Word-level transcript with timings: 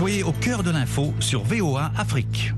Soyez 0.00 0.22
au 0.22 0.32
cœur 0.32 0.62
de 0.62 0.70
l'info 0.70 1.12
sur 1.20 1.42
VOA 1.42 1.92
Afrique. 1.98 2.54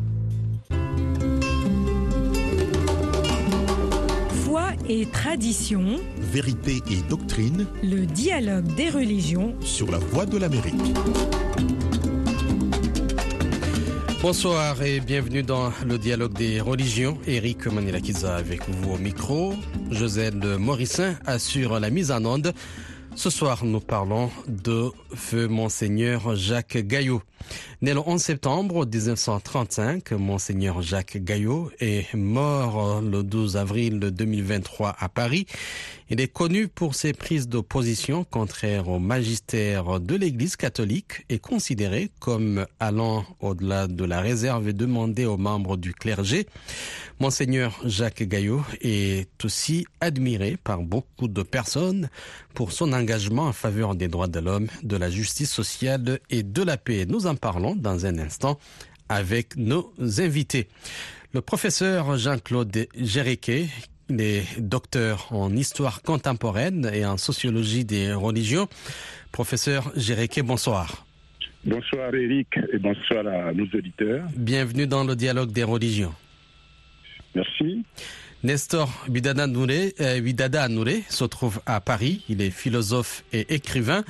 Foi 4.45 4.67
et 4.89 5.07
tradition, 5.07 5.99
Vérité 6.21 6.81
et 6.89 7.03
doctrine 7.09 7.67
le 7.83 8.07
dialogue 8.07 8.73
des 8.77 8.91
religions. 8.91 9.57
sur 9.61 9.91
la 9.91 9.99
voie 9.99 10.25
de 10.25 10.39
l'Amérique. 10.39 10.95
Bonsoir 14.23 14.81
et 14.81 15.01
bienvenue 15.01 15.43
dans 15.43 15.73
le 15.85 15.99
dialogue 15.99 16.35
des 16.35 16.61
religions. 16.61 17.19
Eric 17.27 17.67
Manilakiza 17.67 18.37
avec 18.37 18.69
vous 18.69 18.93
au 18.93 18.99
micro. 18.99 19.55
José 19.91 20.31
Morissin 20.31 21.17
assure 21.27 21.81
la 21.81 21.91
mise 21.91 22.13
en 22.13 22.25
onde. 22.25 22.53
Ce 23.15 23.31
soir, 23.31 23.65
nous 23.65 23.81
parlons 23.81 24.31
de 24.49 24.91
feu 25.15 25.47
Monseigneur 25.47 26.35
Jacques 26.35 26.79
Gaillot. 26.79 27.23
Né 27.83 27.93
le 27.93 28.01
11 28.01 28.21
septembre 28.21 28.87
1935, 28.87 30.13
Monseigneur 30.13 30.83
Jacques 30.83 31.19
Gaillot 31.19 31.71
est 31.79 32.15
mort 32.15 33.03
le 33.03 33.23
12 33.23 33.57
avril 33.57 34.01
2023 34.01 34.97
à 34.99 35.09
Paris. 35.09 35.47
Il 36.13 36.21
est 36.21 36.29
connu 36.29 36.69
pour 36.69 36.95
ses 36.95 37.15
prises 37.15 37.49
de 37.49 37.61
position 37.61 38.23
contraires 38.23 38.89
au 38.89 38.99
magistère 38.99 39.99
de 39.99 40.15
l'Église 40.15 40.57
catholique 40.57 41.25
et 41.31 41.39
considéré 41.39 42.11
comme 42.21 42.67
allant 42.81 43.25
au-delà 43.41 43.87
de 43.87 44.05
la 44.05 44.21
réserve 44.21 44.75
demandée 44.75 45.25
aux 45.25 45.39
membres 45.39 45.79
du 45.79 45.95
clergé. 45.95 46.47
Monseigneur 47.19 47.81
Jacques 47.87 48.25
Gaillot 48.25 48.63
est 48.83 49.27
aussi 49.43 49.87
admiré 50.03 50.59
par 50.63 50.83
beaucoup 50.83 51.29
de 51.29 51.43
personnes 51.43 52.11
pour 52.53 52.73
son 52.73 52.93
engagement 52.93 53.45
en 53.45 53.55
faveur 53.55 53.95
des 53.95 54.09
droits 54.09 54.29
de 54.29 54.41
l'homme, 54.41 54.69
de 54.83 54.99
la 54.99 55.09
justice 55.09 55.51
sociale 55.51 56.21
et 56.29 56.43
de 56.43 56.63
la 56.63 56.77
paix. 56.77 57.07
Nous 57.09 57.27
en 57.27 57.37
parlons 57.37 57.75
dans 57.75 58.05
un 58.05 58.19
instant 58.19 58.59
avec 59.09 59.57
nos 59.57 59.95
invités. 60.19 60.69
Le 61.33 61.41
professeur 61.41 62.19
Jean-Claude 62.19 62.87
Géréquet, 62.95 63.69
il 64.13 64.21
est 64.21 64.61
docteur 64.61 65.29
en 65.31 65.55
histoire 65.57 66.03
contemporaine 66.03 66.91
et 66.93 67.07
en 67.07 67.17
sociologie 67.17 67.85
des 67.85 68.13
religions. 68.13 68.69
Professeur 69.31 69.91
Géréquet, 69.97 70.43
bonsoir. 70.43 71.07
Bonsoir 71.65 72.15
Eric 72.15 72.49
et 72.73 72.79
bonsoir 72.79 73.27
à 73.27 73.53
nos 73.53 73.65
auditeurs. 73.65 74.27
Bienvenue 74.37 74.87
dans 74.87 75.05
le 75.05 75.17
dialogue 75.17 75.53
des 75.53 75.63
religions. 75.65 76.13
Merci. 77.35 77.85
Nestor 78.43 78.91
Bidada 79.09 79.47
Nouré, 79.47 79.95
euh, 80.01 80.21
Bidada 80.21 80.69
Nouré 80.69 81.05
se 81.09 81.25
trouve 81.25 81.61
à 81.65 81.81
Paris. 81.81 82.25
Il 82.29 82.43
est 82.43 82.51
philosophe 82.51 83.25
et 83.33 83.55
écrivain. 83.55 84.05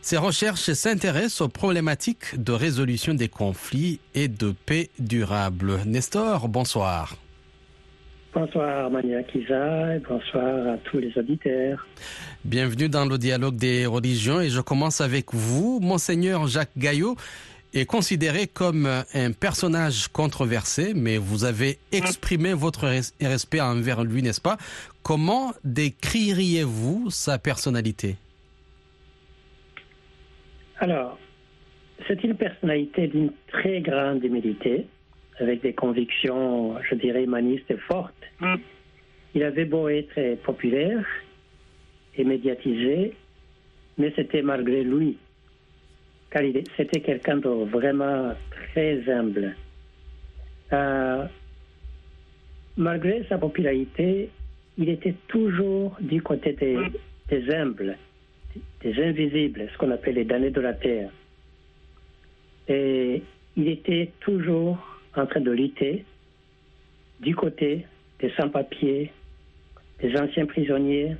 Ses 0.00 0.16
recherches 0.16 0.72
s'intéressent 0.72 1.42
aux 1.42 1.48
problématiques 1.48 2.42
de 2.42 2.52
résolution 2.52 3.14
des 3.14 3.28
conflits 3.28 4.00
et 4.14 4.28
de 4.28 4.54
paix 4.66 4.90
durable. 4.98 5.80
Nestor, 5.86 6.48
bonsoir. 6.48 7.16
Bonsoir 8.34 8.90
Mania 8.90 9.22
Kiza 9.22 9.96
et 9.96 10.00
bonsoir 10.00 10.74
à 10.74 10.76
tous 10.78 10.98
les 10.98 11.16
auditeurs. 11.16 11.86
Bienvenue 12.44 12.88
dans 12.88 13.06
le 13.06 13.16
dialogue 13.16 13.54
des 13.56 13.86
religions 13.86 14.40
et 14.40 14.48
je 14.48 14.60
commence 14.60 15.00
avec 15.00 15.32
vous. 15.32 15.78
Monseigneur 15.80 16.48
Jacques 16.48 16.76
Gaillot 16.76 17.14
est 17.72 17.86
considéré 17.86 18.48
comme 18.48 18.86
un 19.14 19.30
personnage 19.32 20.08
controversé, 20.08 20.94
mais 20.94 21.16
vous 21.16 21.44
avez 21.44 21.78
exprimé 21.92 22.54
votre 22.54 22.86
res- 22.88 23.12
respect 23.20 23.60
envers 23.60 24.02
lui, 24.02 24.20
n'est-ce 24.22 24.40
pas? 24.40 24.56
Comment 25.04 25.52
décririez-vous 25.62 27.10
sa 27.10 27.38
personnalité? 27.38 28.16
Alors, 30.78 31.18
c'est 32.08 32.22
une 32.24 32.34
personnalité 32.34 33.06
d'une 33.06 33.30
très 33.48 33.80
grande 33.80 34.22
humilité, 34.24 34.86
avec 35.38 35.62
des 35.62 35.72
convictions, 35.72 36.76
je 36.82 36.94
dirais, 36.94 37.24
humanistes 37.24 37.70
et 37.70 37.76
fortes. 37.76 38.14
Il 39.34 39.42
avait 39.42 39.64
beau 39.64 39.88
être 39.88 40.36
populaire 40.42 41.04
et 42.16 42.24
médiatisé, 42.24 43.14
mais 43.98 44.12
c'était 44.14 44.42
malgré 44.42 44.84
lui, 44.84 45.16
car 46.30 46.42
c'était 46.76 47.00
quelqu'un 47.00 47.38
de 47.38 47.48
vraiment 47.48 48.32
très 48.50 49.08
humble. 49.10 49.56
Euh, 50.72 51.24
malgré 52.76 53.24
sa 53.28 53.38
popularité, 53.38 54.30
il 54.78 54.88
était 54.88 55.14
toujours 55.28 55.96
du 56.00 56.22
côté 56.22 56.52
des, 56.52 56.78
des 57.28 57.54
humbles, 57.54 57.96
des 58.82 59.02
invisibles, 59.02 59.68
ce 59.72 59.78
qu'on 59.78 59.90
appelle 59.90 60.14
les 60.14 60.24
damnés 60.24 60.50
de 60.50 60.60
la 60.60 60.74
terre. 60.74 61.10
Et 62.68 63.22
il 63.56 63.68
était 63.68 64.10
toujours 64.20 64.93
en 65.16 65.26
train 65.26 65.40
de 65.40 65.50
lutter 65.50 66.04
du 67.20 67.34
côté 67.34 67.86
des 68.20 68.30
sans-papiers, 68.30 69.12
des 70.00 70.16
anciens 70.16 70.46
prisonniers, 70.46 71.16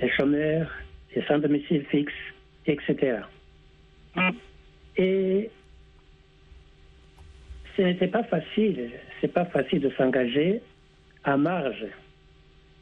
des 0.00 0.10
chômeurs, 0.10 0.70
des 1.14 1.22
sans 1.22 1.38
domicile 1.38 1.84
fixe, 1.90 2.12
etc. 2.66 3.18
Et 4.96 5.50
ce 7.76 7.82
n'était 7.82 8.08
pas 8.08 8.24
facile, 8.24 8.90
c'est 9.20 9.32
pas 9.32 9.44
facile 9.44 9.80
de 9.80 9.90
s'engager 9.90 10.60
à 11.24 11.36
marge, 11.36 11.86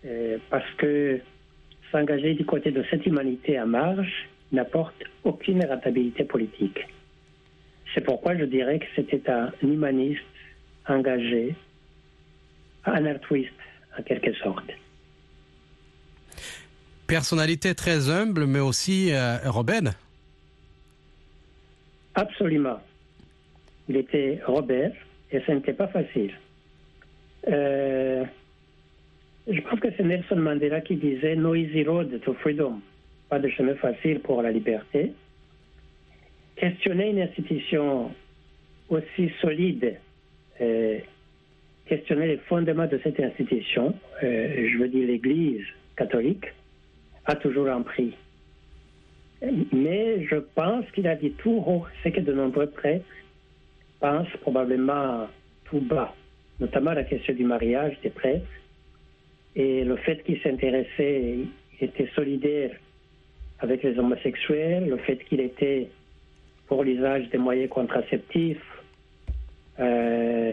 euh, 0.05 0.39
parce 0.51 0.71
que 0.77 1.21
s'engager 1.91 2.35
du 2.35 2.45
côté 2.45 2.71
de 2.71 2.85
cette 2.91 3.05
humanité 3.07 3.57
à 3.57 3.67
marge 3.67 4.29
n'apporte 4.53 5.03
aucune 5.25 5.65
rentabilité 5.65 6.25
politique. 6.25 6.87
C'est 7.93 8.03
pourquoi 8.03 8.37
je 8.37 8.45
dirais 8.45 8.79
que 8.79 8.87
c'était 8.95 9.31
un 9.31 9.53
humaniste 9.63 10.21
engagé, 10.87 11.55
un 12.85 13.07
altruiste 13.07 13.53
en 13.99 14.03
quelque 14.03 14.33
sorte. 14.35 14.71
Personnalité 17.07 17.75
très 17.75 18.11
humble, 18.11 18.47
mais 18.47 18.61
aussi 18.61 19.13
euh. 19.13 19.39
Absolument. 22.15 22.81
Il 23.89 23.97
était 23.97 24.41
Robert 24.47 24.93
et 25.31 25.41
ce 25.47 25.53
n'était 25.53 25.73
pas 25.75 25.89
facile. 25.89 26.33
Euh, 27.49 28.25
je 29.47 29.61
pense 29.61 29.81
que 29.81 29.89
c'est 29.97 30.05
Nelson 30.05 30.37
Mandela 30.37 30.81
qui 30.81 30.97
disait 30.97 31.37
No 31.37 31.55
easy 31.55 31.85
road 31.85 32.21
to 32.25 32.35
freedom. 32.35 32.81
Pas 33.29 33.39
de 33.39 33.49
chemin 33.49 33.75
facile 33.75 34.21
pour 34.21 34.41
la 34.43 34.51
liberté. 34.51 35.13
Questionner 36.57 37.11
une 37.11 37.21
institution 37.21 38.13
aussi 38.89 39.31
solide, 39.41 39.99
questionner 41.87 42.27
les 42.27 42.37
fondements 42.39 42.87
de 42.87 42.99
cette 43.03 43.21
institution, 43.21 43.95
euh, 44.23 44.69
je 44.69 44.79
veux 44.79 44.89
dire 44.89 45.07
l'Église 45.07 45.65
catholique, 45.97 46.47
a 47.27 47.35
toujours 47.37 47.69
un 47.69 47.83
prix. 47.83 48.15
Mais 49.73 50.25
je 50.25 50.37
pense 50.37 50.91
qu'il 50.93 51.07
a 51.07 51.17
dit 51.17 51.33
tout 51.33 51.63
haut 51.67 51.85
ce 52.03 52.09
que 52.09 52.21
de 52.21 52.33
nombreux 52.33 52.67
prêtres 52.67 53.05
pensent 54.01 54.37
probablement 54.41 55.29
tout 55.65 55.81
bas, 55.81 56.15
notamment 56.61 56.93
la 56.93 57.05
question 57.05 57.35
du 57.35 57.45
mariage 57.45 57.99
des 58.03 58.11
prêtres. 58.11 58.47
Et 59.57 59.85
le 59.85 59.97
fait 59.97 60.23
qu'il 60.25 60.41
s'intéressait, 60.41 61.39
était 61.81 62.09
solidaire 62.15 62.71
avec 63.59 63.83
les 63.83 63.99
homosexuels, 63.99 64.89
le 64.89 64.97
fait 64.99 65.17
qu'il 65.25 65.41
était 65.41 65.89
pour 66.67 66.85
l'usage 66.85 67.29
des 67.31 67.39
moyens 67.39 67.69
contraceptifs, 67.69 68.63
euh, 69.81 70.53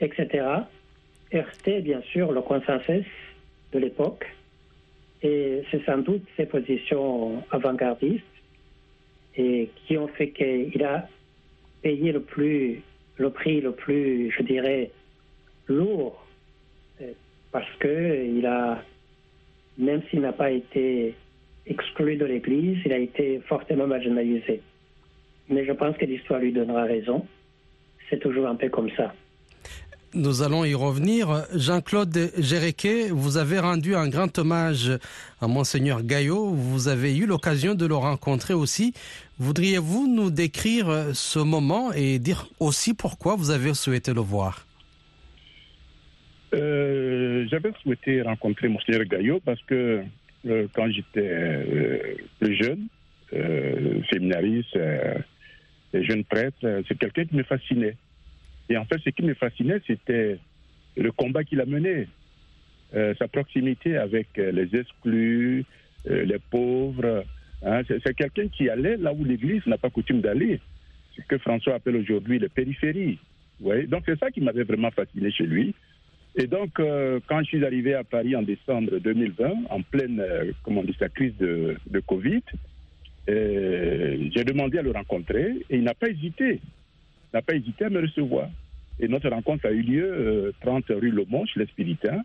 etc., 0.00 0.46
heurtait 1.34 1.80
bien 1.80 2.00
sûr 2.02 2.32
le 2.32 2.40
consensus 2.40 3.06
de 3.72 3.78
l'époque. 3.78 4.26
Et 5.22 5.62
c'est 5.70 5.84
sans 5.84 5.98
doute 5.98 6.22
ces 6.36 6.46
positions 6.46 7.42
avant-gardistes 7.50 8.24
et 9.36 9.70
qui 9.86 9.98
ont 9.98 10.08
fait 10.08 10.30
qu'il 10.30 10.84
a 10.84 11.08
payé 11.82 12.12
le 12.12 12.20
plus 12.20 12.82
le 13.18 13.30
prix 13.30 13.60
le 13.60 13.72
plus, 13.72 14.30
je 14.30 14.42
dirais, 14.42 14.90
lourd 15.68 16.24
euh, 17.00 17.12
parce 17.52 17.70
que 17.78 18.26
il 18.26 18.46
a, 18.46 18.82
même 19.78 20.02
s'il 20.10 20.20
n'a 20.20 20.32
pas 20.32 20.50
été 20.50 21.14
exclu 21.66 22.16
de 22.16 22.24
l'Église, 22.24 22.78
il 22.84 22.92
a 22.92 22.98
été 22.98 23.40
fortement 23.40 23.86
marginalisé. 23.86 24.60
Mais 25.48 25.64
je 25.64 25.72
pense 25.72 25.96
que 25.96 26.04
l'histoire 26.04 26.40
lui 26.40 26.52
donnera 26.52 26.84
raison. 26.84 27.26
C'est 28.08 28.20
toujours 28.20 28.46
un 28.46 28.54
peu 28.54 28.68
comme 28.68 28.90
ça. 28.96 29.12
Nous 30.14 30.42
allons 30.42 30.64
y 30.64 30.74
revenir. 30.74 31.44
Jean-Claude 31.54 32.30
Géréquet, 32.38 33.08
vous 33.10 33.36
avez 33.36 33.58
rendu 33.58 33.94
un 33.94 34.08
grand 34.08 34.38
hommage 34.38 34.90
à 35.40 35.46
Monseigneur 35.46 36.02
Gaillot. 36.02 36.46
Vous 36.50 36.88
avez 36.88 37.14
eu 37.16 37.26
l'occasion 37.26 37.74
de 37.74 37.84
le 37.86 37.96
rencontrer 37.96 38.54
aussi. 38.54 38.94
Voudriez-vous 39.38 40.06
nous 40.06 40.30
décrire 40.30 41.10
ce 41.12 41.38
moment 41.38 41.92
et 41.92 42.18
dire 42.18 42.48
aussi 42.60 42.94
pourquoi 42.94 43.36
vous 43.36 43.50
avez 43.50 43.74
souhaité 43.74 44.14
le 44.14 44.20
voir? 44.20 44.66
Euh, 46.54 47.44
J'avais 47.50 47.72
souhaité 47.82 48.22
rencontrer 48.22 48.68
Monseigneur 48.68 49.04
Gaillot 49.04 49.40
parce 49.44 49.60
que 49.64 50.02
euh, 50.46 50.66
quand 50.74 50.88
j'étais 50.90 51.28
euh, 51.28 52.14
plus 52.40 52.54
jeune, 52.56 52.86
euh, 53.34 54.00
séminariste, 54.10 54.76
euh, 54.76 55.14
jeune 55.94 56.24
prêtre, 56.24 56.82
c'est 56.88 56.98
quelqu'un 56.98 57.24
qui 57.24 57.36
me 57.36 57.42
fascinait. 57.42 57.96
Et 58.68 58.76
en 58.76 58.84
fait, 58.84 58.98
ce 59.04 59.10
qui 59.10 59.22
me 59.22 59.34
fascinait, 59.34 59.80
c'était 59.86 60.38
le 60.96 61.12
combat 61.12 61.44
qu'il 61.44 61.60
a 61.60 61.66
mené, 61.66 62.08
sa 62.92 63.28
proximité 63.28 63.96
avec 63.96 64.28
les 64.36 64.74
exclus, 64.74 65.64
les 66.04 66.38
pauvres. 66.50 67.24
Hein. 67.62 67.82
C'est 67.88 68.14
quelqu'un 68.14 68.48
qui 68.48 68.68
allait 68.68 68.96
là 68.96 69.12
où 69.12 69.24
l'Église 69.24 69.66
n'a 69.66 69.78
pas 69.78 69.90
coutume 69.90 70.20
d'aller, 70.20 70.60
ce 71.16 71.22
que 71.22 71.38
François 71.38 71.74
appelle 71.74 71.96
aujourd'hui 71.96 72.38
les 72.38 72.48
périphéries. 72.48 73.18
Donc 73.60 74.02
c'est 74.06 74.18
ça 74.18 74.30
qui 74.30 74.40
m'avait 74.40 74.64
vraiment 74.64 74.90
fasciné 74.90 75.30
chez 75.30 75.46
lui. 75.46 75.74
Et 76.38 76.46
donc, 76.46 76.78
euh, 76.78 77.18
quand 77.26 77.40
je 77.40 77.44
suis 77.44 77.64
arrivé 77.64 77.94
à 77.94 78.04
Paris 78.04 78.36
en 78.36 78.42
décembre 78.42 78.98
2020, 78.98 79.54
en 79.70 79.80
pleine, 79.80 80.20
euh, 80.20 80.52
comment 80.62 80.82
on 80.82 80.84
dit, 80.84 80.96
sa 80.98 81.08
crise 81.08 81.36
de 81.38 82.00
Covid, 82.06 82.42
euh, 84.16 84.30
j'ai 84.34 84.44
demandé 84.44 84.78
à 84.78 84.82
le 84.82 84.90
rencontrer 84.90 85.56
et 85.70 85.76
il 85.76 85.82
n'a 85.82 85.94
pas 85.94 86.08
hésité. 86.08 86.60
N'a 87.32 87.42
pas 87.42 87.54
hésité 87.54 87.84
à 87.84 87.90
me 87.90 88.00
recevoir. 88.00 88.48
Et 88.98 89.08
notre 89.08 89.28
rencontre 89.28 89.66
a 89.66 89.72
eu 89.72 89.82
lieu 89.82 90.54
30 90.62 90.84
rue 90.88 91.10
Le 91.10 91.24
Monche, 91.26 91.54
les 91.56 91.66
Spiritains. 91.66 92.22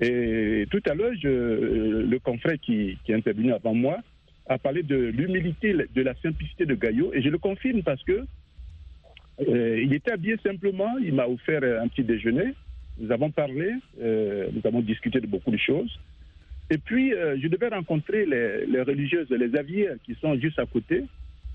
Et 0.00 0.64
tout 0.70 0.80
à 0.88 0.94
l'heure, 0.94 1.12
le 1.22 2.18
confrère 2.18 2.58
qui, 2.60 2.96
qui 3.04 3.12
est 3.12 3.16
intervenu 3.16 3.52
avant 3.52 3.74
moi 3.74 3.98
a 4.46 4.56
parlé 4.56 4.82
de 4.82 4.96
l'humilité, 4.96 5.74
de 5.74 6.02
la 6.02 6.14
simplicité 6.22 6.64
de 6.64 6.74
Gaillot. 6.74 7.12
Et 7.12 7.20
je 7.20 7.28
le 7.28 7.36
confirme 7.36 7.82
parce 7.82 8.02
que 8.04 8.24
il 9.46 9.92
était 9.92 10.12
habillé 10.12 10.36
simplement. 10.42 10.96
Il 10.98 11.12
m'a 11.12 11.26
offert 11.26 11.62
un 11.62 11.88
petit 11.88 12.04
déjeuner. 12.04 12.54
Nous 12.98 13.12
avons 13.12 13.30
parlé, 13.30 13.74
euh, 14.00 14.48
nous 14.52 14.60
avons 14.64 14.80
discuté 14.80 15.20
de 15.20 15.26
beaucoup 15.26 15.52
de 15.52 15.56
choses. 15.56 15.98
Et 16.70 16.78
puis, 16.78 17.14
euh, 17.14 17.38
je 17.40 17.48
devais 17.48 17.68
rencontrer 17.68 18.26
les, 18.26 18.82
religieuses, 18.82 19.30
les 19.30 19.56
avières 19.56 19.96
qui 20.04 20.14
sont 20.20 20.36
juste 20.38 20.58
à 20.58 20.66
côté. 20.66 21.04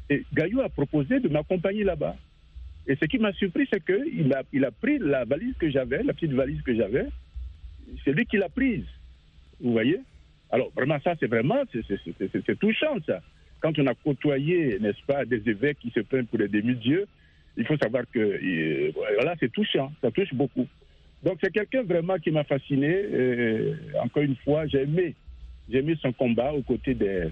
Et 0.09 0.23
Gaillot 0.33 0.61
a 0.61 0.69
proposé 0.69 1.19
de 1.19 1.29
m'accompagner 1.29 1.83
là-bas. 1.83 2.15
Et 2.87 2.95
ce 2.95 3.05
qui 3.05 3.19
m'a 3.19 3.31
surpris, 3.33 3.67
c'est 3.71 3.83
qu'il 3.83 4.33
a, 4.33 4.43
il 4.51 4.65
a 4.65 4.71
pris 4.71 4.97
la 4.99 5.23
valise 5.23 5.55
que 5.57 5.69
j'avais, 5.69 6.03
la 6.03 6.13
petite 6.13 6.33
valise 6.33 6.61
que 6.61 6.75
j'avais. 6.75 7.05
C'est 8.03 8.11
lui 8.11 8.25
qui 8.25 8.37
l'a 8.37 8.49
prise. 8.49 8.85
Vous 9.61 9.71
voyez? 9.71 9.99
Alors, 10.51 10.71
vraiment, 10.75 10.99
ça, 11.03 11.13
c'est 11.19 11.27
vraiment, 11.27 11.63
c'est 11.71 12.59
touchant, 12.59 12.97
ça. 13.05 13.21
Quand 13.61 13.77
on 13.79 13.87
a 13.87 13.95
côtoyé, 13.95 14.77
n'est-ce 14.79 15.01
pas, 15.07 15.25
des 15.25 15.41
évêques 15.49 15.79
qui 15.79 15.89
se 15.91 16.01
prennent 16.01 16.27
pour 16.27 16.39
des 16.39 16.49
demi-dieux, 16.49 17.07
il 17.55 17.65
faut 17.65 17.77
savoir 17.77 18.03
que, 18.11 18.19
euh, 18.19 18.91
voilà, 19.15 19.35
c'est 19.39 19.51
touchant, 19.51 19.91
ça 20.01 20.11
touche 20.11 20.33
beaucoup. 20.33 20.67
Donc 21.23 21.39
c'est 21.41 21.53
quelqu'un 21.53 21.83
vraiment 21.83 22.17
qui 22.17 22.31
m'a 22.31 22.43
fasciné. 22.43 23.75
encore 24.01 24.23
une 24.23 24.35
fois, 24.37 24.67
j'ai 24.67 24.81
aimé, 24.81 25.15
j'ai 25.69 25.79
aimé 25.79 25.95
son 26.01 26.11
combat 26.11 26.53
aux 26.53 26.61
côtés 26.61 26.93
des, 26.93 27.29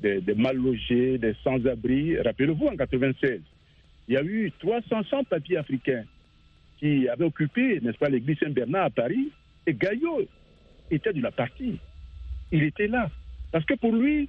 des, 0.00 0.34
mal 0.34 0.56
logés, 0.56 1.18
des 1.18 1.34
sans-abri. 1.42 2.18
Rappelez-vous, 2.18 2.66
en 2.66 2.76
96, 2.76 3.40
il 4.08 4.14
y 4.14 4.16
a 4.16 4.22
eu 4.22 4.52
300 4.58 5.04
sans-papiers 5.08 5.58
africains 5.58 6.04
qui 6.78 7.08
avaient 7.08 7.24
occupé, 7.24 7.80
n'est-ce 7.80 7.98
pas, 7.98 8.08
l'église 8.08 8.38
Saint-Bernard 8.38 8.86
à 8.86 8.90
Paris. 8.90 9.30
Et 9.66 9.74
Gaillot 9.74 10.22
était 10.90 11.12
de 11.12 11.22
la 11.22 11.30
partie. 11.30 11.78
Il 12.50 12.62
était 12.62 12.88
là. 12.88 13.10
Parce 13.52 13.64
que 13.64 13.74
pour 13.74 13.92
lui, 13.92 14.28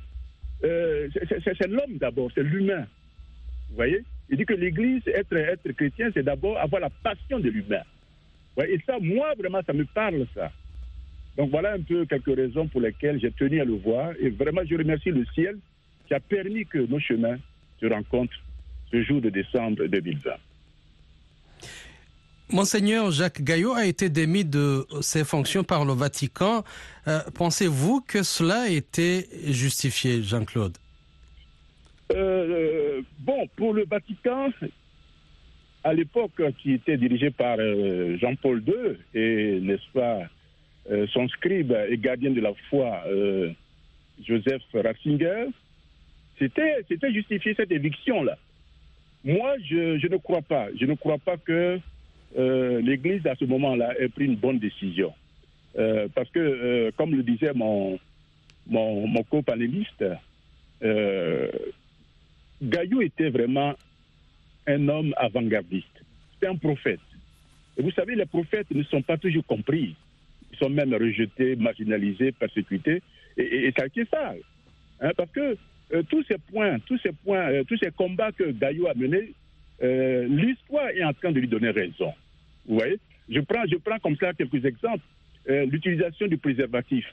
euh, 0.63 1.09
c'est 1.13 1.67
l'homme 1.67 1.97
d'abord, 1.97 2.29
c'est 2.35 2.43
l'humain. 2.43 2.85
Vous 3.69 3.75
voyez? 3.75 4.03
Il 4.29 4.37
dit 4.37 4.45
que 4.45 4.53
l'église, 4.53 5.01
être, 5.07 5.35
être 5.35 5.71
chrétien, 5.71 6.09
c'est 6.13 6.23
d'abord 6.23 6.57
avoir 6.59 6.81
la 6.81 6.89
passion 6.89 7.39
de 7.39 7.49
l'humain 7.49 7.81
et 8.57 8.79
ça, 8.85 8.97
moi, 8.99 9.33
vraiment, 9.37 9.61
ça 9.65 9.73
me 9.73 9.85
parle, 9.85 10.25
ça. 10.35 10.51
Donc 11.37 11.49
voilà 11.49 11.73
un 11.73 11.81
peu 11.81 12.05
quelques 12.05 12.35
raisons 12.35 12.67
pour 12.67 12.81
lesquelles 12.81 13.19
j'ai 13.19 13.31
tenu 13.31 13.61
à 13.61 13.65
le 13.65 13.75
voir. 13.75 14.13
Et 14.19 14.29
vraiment, 14.29 14.61
je 14.69 14.75
remercie 14.75 15.09
le 15.09 15.25
ciel 15.33 15.57
qui 16.07 16.13
a 16.13 16.19
permis 16.19 16.65
que 16.65 16.79
nos 16.79 16.99
chemins 16.99 17.37
se 17.79 17.85
rencontrent 17.85 18.37
ce 18.91 19.01
jour 19.03 19.21
de 19.21 19.29
décembre 19.29 19.85
2020. 19.85 20.31
Monseigneur 22.51 23.11
Jacques 23.11 23.41
Gaillot 23.41 23.73
a 23.73 23.85
été 23.85 24.09
démis 24.09 24.43
de 24.43 24.85
ses 24.99 25.23
fonctions 25.23 25.63
par 25.63 25.85
le 25.85 25.93
Vatican. 25.93 26.65
Euh, 27.07 27.21
pensez-vous 27.33 28.01
que 28.01 28.23
cela 28.23 28.67
était 28.67 29.29
justifié, 29.47 30.21
Jean-Claude? 30.21 30.77
Euh, 32.11 32.17
euh, 32.17 33.01
Bon, 33.19 33.47
pour 33.55 33.73
le 33.73 33.85
Vatican, 33.85 34.49
à 35.83 35.93
l'époque, 35.93 36.41
qui 36.59 36.73
était 36.73 36.97
dirigé 36.97 37.31
par 37.31 37.57
euh, 37.59 38.17
Jean-Paul 38.17 38.63
II 38.65 38.97
et, 39.13 39.59
n'est-ce 39.59 39.89
pas, 39.93 40.21
euh, 40.91 41.07
son 41.07 41.27
scribe 41.29 41.73
et 41.89 41.97
gardien 41.97 42.31
de 42.31 42.41
la 42.41 42.53
foi, 42.69 43.03
euh, 43.07 43.51
Joseph 44.23 44.61
Ratzinger, 44.73 45.47
c'était, 46.37 46.77
c'était 46.87 47.11
justifié 47.11 47.53
cette 47.55 47.71
éviction-là. 47.71 48.37
Moi, 49.23 49.55
je, 49.63 50.07
ne 50.07 50.17
crois 50.17 50.41
pas. 50.41 50.67
Je 50.79 50.85
ne 50.85 50.95
crois 50.95 51.19
pas 51.19 51.37
que 51.37 51.79
l'Église, 52.35 53.25
à 53.27 53.35
ce 53.35 53.45
moment-là, 53.45 53.93
ait 53.99 54.09
pris 54.09 54.25
une 54.25 54.35
bonne 54.35 54.57
décision. 54.57 55.13
parce 56.15 56.29
que, 56.31 56.91
comme 56.97 57.13
le 57.13 57.21
disait 57.21 57.53
mon, 57.53 57.99
mon, 58.67 59.23
co-panéliste, 59.29 60.03
Gaillot 62.63 63.01
était 63.01 63.29
vraiment 63.29 63.75
un 64.67 64.87
homme 64.87 65.13
avant-gardiste. 65.17 66.03
C'est 66.39 66.47
un 66.47 66.55
prophète. 66.55 66.99
Et 67.77 67.81
vous 67.81 67.91
savez, 67.91 68.15
les 68.15 68.25
prophètes 68.25 68.69
ne 68.71 68.83
sont 68.83 69.01
pas 69.01 69.17
toujours 69.17 69.45
compris. 69.45 69.95
Ils 70.51 70.57
sont 70.57 70.69
même 70.69 70.93
rejetés, 70.93 71.55
marginalisés, 71.55 72.31
persécutés. 72.31 73.01
Et, 73.37 73.71
ça 73.77 73.85
été 73.85 74.05
ça. 74.11 74.33
Hein, 74.99 75.11
parce 75.15 75.31
que 75.31 75.57
euh, 75.93 76.03
tous 76.09 76.23
ces 76.23 76.37
points, 76.37 76.79
tous 76.79 76.97
ces 76.99 77.11
points, 77.11 77.49
euh, 77.49 77.63
tous 77.63 77.77
ces 77.77 77.91
combats 77.91 78.31
que 78.31 78.51
Gaillot 78.51 78.87
a 78.87 78.93
menés, 78.93 79.33
euh, 79.81 80.27
l'histoire 80.27 80.89
est 80.89 81.03
en 81.03 81.13
train 81.13 81.31
de 81.31 81.39
lui 81.39 81.47
donner 81.47 81.69
raison. 81.71 82.13
Vous 82.67 82.75
voyez? 82.77 82.99
Je 83.29 83.39
prends, 83.39 83.63
je 83.65 83.77
prends 83.77 83.99
comme 83.99 84.17
ça 84.17 84.33
quelques 84.33 84.63
exemples. 84.65 85.03
L'utilisation 85.47 86.27
du 86.27 86.37
préservatif 86.37 87.03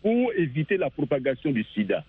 pour 0.00 0.32
éviter 0.32 0.78
la 0.78 0.88
propagation 0.88 1.50
du 1.50 1.62
sida. 1.74 2.02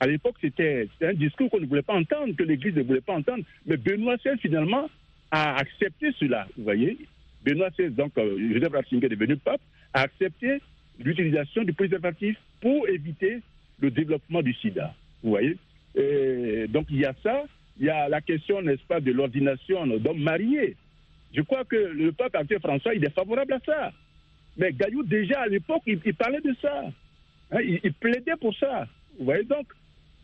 À 0.00 0.06
l'époque, 0.06 0.36
c'était 0.40 0.88
un 1.02 1.12
discours 1.12 1.50
qu'on 1.50 1.60
ne 1.60 1.66
voulait 1.66 1.82
pas 1.82 1.94
entendre, 1.94 2.34
que 2.34 2.42
l'Église 2.42 2.74
ne 2.74 2.82
voulait 2.82 3.02
pas 3.02 3.14
entendre. 3.14 3.44
Mais 3.66 3.76
Benoît 3.76 4.16
XVI, 4.16 4.38
finalement, 4.38 4.88
a 5.30 5.56
accepté 5.56 6.10
cela. 6.18 6.48
Vous 6.56 6.64
voyez 6.64 6.96
Benoît 7.44 7.68
XVI, 7.70 7.90
donc 7.90 8.12
euh, 8.16 8.36
Joseph 8.54 8.72
Ratzinger 8.72 9.06
est 9.06 9.10
devenu 9.10 9.36
pape, 9.36 9.60
a 9.92 10.02
accepté 10.02 10.60
l'utilisation 10.98 11.64
du 11.64 11.74
préservatif 11.74 12.36
pour 12.60 12.88
éviter 12.88 13.40
le 13.80 13.90
développement 13.90 14.42
du 14.42 14.54
sida. 14.54 14.94
Vous 15.22 15.30
voyez 15.30 15.56
Donc 16.68 16.86
il 16.90 17.00
y 17.00 17.04
a 17.04 17.14
ça. 17.22 17.44
Il 17.78 17.86
y 17.86 17.90
a 17.90 18.08
la 18.08 18.20
question, 18.20 18.60
n'est-ce 18.60 18.82
pas, 18.82 19.00
de 19.00 19.10
l'ordination 19.10 19.86
d'hommes 19.86 20.22
mariés. 20.22 20.76
Je 21.34 21.40
crois 21.42 21.64
que 21.64 21.76
le 21.76 22.12
pape 22.12 22.36
François, 22.60 22.94
il 22.94 23.04
est 23.04 23.14
favorable 23.14 23.54
à 23.54 23.60
ça. 23.64 23.92
Mais 24.56 24.72
Gaillou, 24.72 25.02
déjà 25.02 25.40
à 25.40 25.46
l'époque, 25.46 25.82
il, 25.86 26.14
parlait 26.14 26.40
de 26.40 26.54
ça. 26.60 26.82
Hein, 27.52 27.60
il, 27.62 27.80
il, 27.82 27.92
plaidait 27.94 28.36
pour 28.38 28.54
ça. 28.56 28.86
Vous 29.18 29.24
voyez 29.24 29.44
donc 29.44 29.66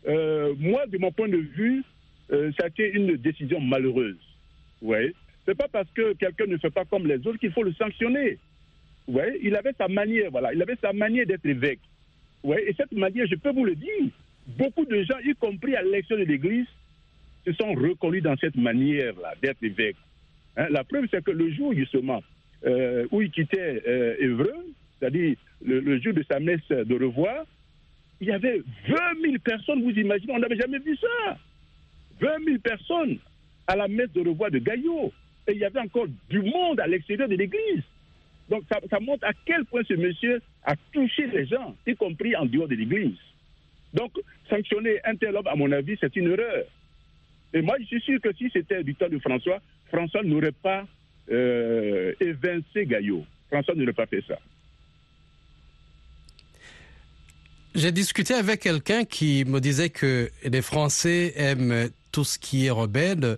euh, 0.07 0.53
moi, 0.59 0.85
de 0.87 0.97
mon 0.97 1.11
point 1.11 1.27
de 1.27 1.37
vue, 1.37 1.83
euh, 2.31 2.51
ça 2.57 2.65
a 2.65 2.67
été 2.67 2.91
une 2.91 3.15
décision 3.17 3.59
malheureuse. 3.59 4.17
Ouais. 4.81 5.13
C'est 5.45 5.57
pas 5.57 5.67
parce 5.71 5.89
que 5.91 6.13
quelqu'un 6.13 6.45
ne 6.45 6.57
fait 6.57 6.69
pas 6.69 6.85
comme 6.85 7.07
les 7.07 7.25
autres 7.25 7.39
qu'il 7.39 7.51
faut 7.51 7.63
le 7.63 7.73
sanctionner. 7.73 8.37
Ouais. 9.07 9.39
Il 9.41 9.55
avait 9.55 9.73
sa 9.77 9.87
manière, 9.87 10.31
voilà. 10.31 10.53
Il 10.53 10.61
avait 10.61 10.77
sa 10.81 10.93
manière 10.93 11.25
d'être 11.25 11.45
évêque. 11.45 11.79
Ouais. 12.43 12.63
Et 12.67 12.73
cette 12.73 12.91
manière, 12.91 13.27
je 13.27 13.35
peux 13.35 13.51
vous 13.51 13.65
le 13.65 13.75
dire, 13.75 14.05
beaucoup 14.57 14.85
de 14.85 15.03
gens, 15.03 15.17
y 15.23 15.33
compris 15.35 15.75
à 15.75 15.81
l'élection 15.81 16.17
de 16.17 16.23
l'Église, 16.23 16.67
se 17.45 17.53
sont 17.53 17.73
reconnus 17.73 18.23
dans 18.23 18.35
cette 18.37 18.55
manière-là 18.55 19.33
d'être 19.41 19.63
évêque. 19.63 19.95
Hein. 20.57 20.67
La 20.69 20.83
preuve, 20.83 21.07
c'est 21.09 21.23
que 21.23 21.31
le 21.31 21.49
jour, 21.51 21.73
justement, 21.73 22.21
euh, 22.65 23.07
où 23.11 23.21
il 23.21 23.31
quittait 23.31 23.81
euh, 23.87 24.15
Évreux, 24.19 24.65
c'est-à-dire 24.99 25.35
le, 25.63 25.79
le, 25.79 26.01
jour 26.01 26.13
de 26.13 26.23
sa 26.29 26.39
messe 26.39 26.67
de 26.69 26.93
revoir, 26.95 27.45
il 28.19 28.27
y 28.27 28.31
avait 28.31 28.61
20 28.87 28.95
000 29.21 29.35
personnes, 29.43 29.83
vous 29.83 29.91
imaginez, 29.91 30.33
on 30.33 30.39
n'avait 30.39 30.57
jamais 30.57 30.79
vu 30.79 30.97
ça. 30.97 31.37
20 32.19 32.43
000 32.45 32.57
personnes 32.59 33.17
à 33.67 33.75
la 33.75 33.87
messe 33.87 34.11
de 34.13 34.27
revoir 34.27 34.49
de 34.49 34.59
Gaillot. 34.59 35.11
Et 35.47 35.53
il 35.53 35.59
y 35.59 35.65
avait 35.65 35.79
encore 35.79 36.07
du 36.29 36.41
monde 36.41 36.79
à 36.79 36.87
l'extérieur 36.87 37.29
de 37.29 37.35
l'église. 37.35 37.83
Donc 38.49 38.63
ça, 38.69 38.99
montre 38.99 39.25
à 39.25 39.31
quel 39.45 39.65
point 39.65 39.81
ce 39.87 39.93
monsieur 39.93 40.41
a 40.63 40.75
touché 40.93 41.27
les 41.27 41.45
gens, 41.45 41.75
y 41.85 41.95
compris 41.95 42.35
en 42.35 42.45
dehors 42.45 42.67
de 42.67 42.75
l'église. 42.75 43.17
Donc 43.93 44.11
sanctionner 44.49 44.99
un 45.03 45.15
tel 45.15 45.35
homme, 45.35 45.47
à 45.47 45.55
mon 45.55 45.71
avis, 45.71 45.97
c'est 45.99 46.15
une 46.15 46.31
erreur. 46.31 46.63
Et 47.53 47.61
moi, 47.61 47.75
je 47.79 47.85
suis 47.85 48.01
sûr 48.01 48.21
que 48.21 48.33
si 48.33 48.49
c'était 48.51 48.83
du 48.83 48.95
temps 48.95 49.09
de 49.09 49.19
François, 49.19 49.59
François 49.91 50.23
n'aurait 50.23 50.51
pas 50.51 50.85
euh, 51.29 52.13
évincé 52.19 52.85
Gaillot. 52.85 53.25
François 53.49 53.75
n'aurait 53.75 53.93
pas 53.93 54.05
fait 54.05 54.23
ça. 54.27 54.37
J'ai 57.77 57.91
discuté 57.91 58.33
avec 58.33 58.61
quelqu'un 58.61 59.05
qui 59.05 59.45
me 59.45 59.59
disait 59.59 59.91
que 59.91 60.31
les 60.43 60.63
Français 60.63 61.33
aiment 61.35 61.91
tout 62.11 62.23
ce 62.23 62.39
qui 62.39 62.65
est 62.65 62.71
rebelle, 62.71 63.37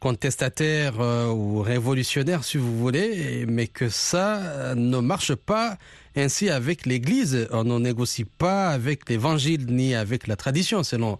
contestataire 0.00 1.00
euh, 1.00 1.28
ou 1.28 1.62
révolutionnaire 1.62 2.44
si 2.44 2.58
vous 2.58 2.76
voulez, 2.76 3.46
mais 3.48 3.68
que 3.68 3.88
ça 3.88 4.74
ne 4.74 4.98
marche 4.98 5.34
pas 5.34 5.78
ainsi 6.14 6.50
avec 6.50 6.84
l'Église. 6.84 7.48
On 7.52 7.64
ne 7.64 7.78
négocie 7.78 8.26
pas 8.26 8.68
avec 8.68 9.08
l'Évangile 9.08 9.64
ni 9.68 9.94
avec 9.94 10.26
la 10.26 10.36
tradition, 10.36 10.82
selon 10.82 11.18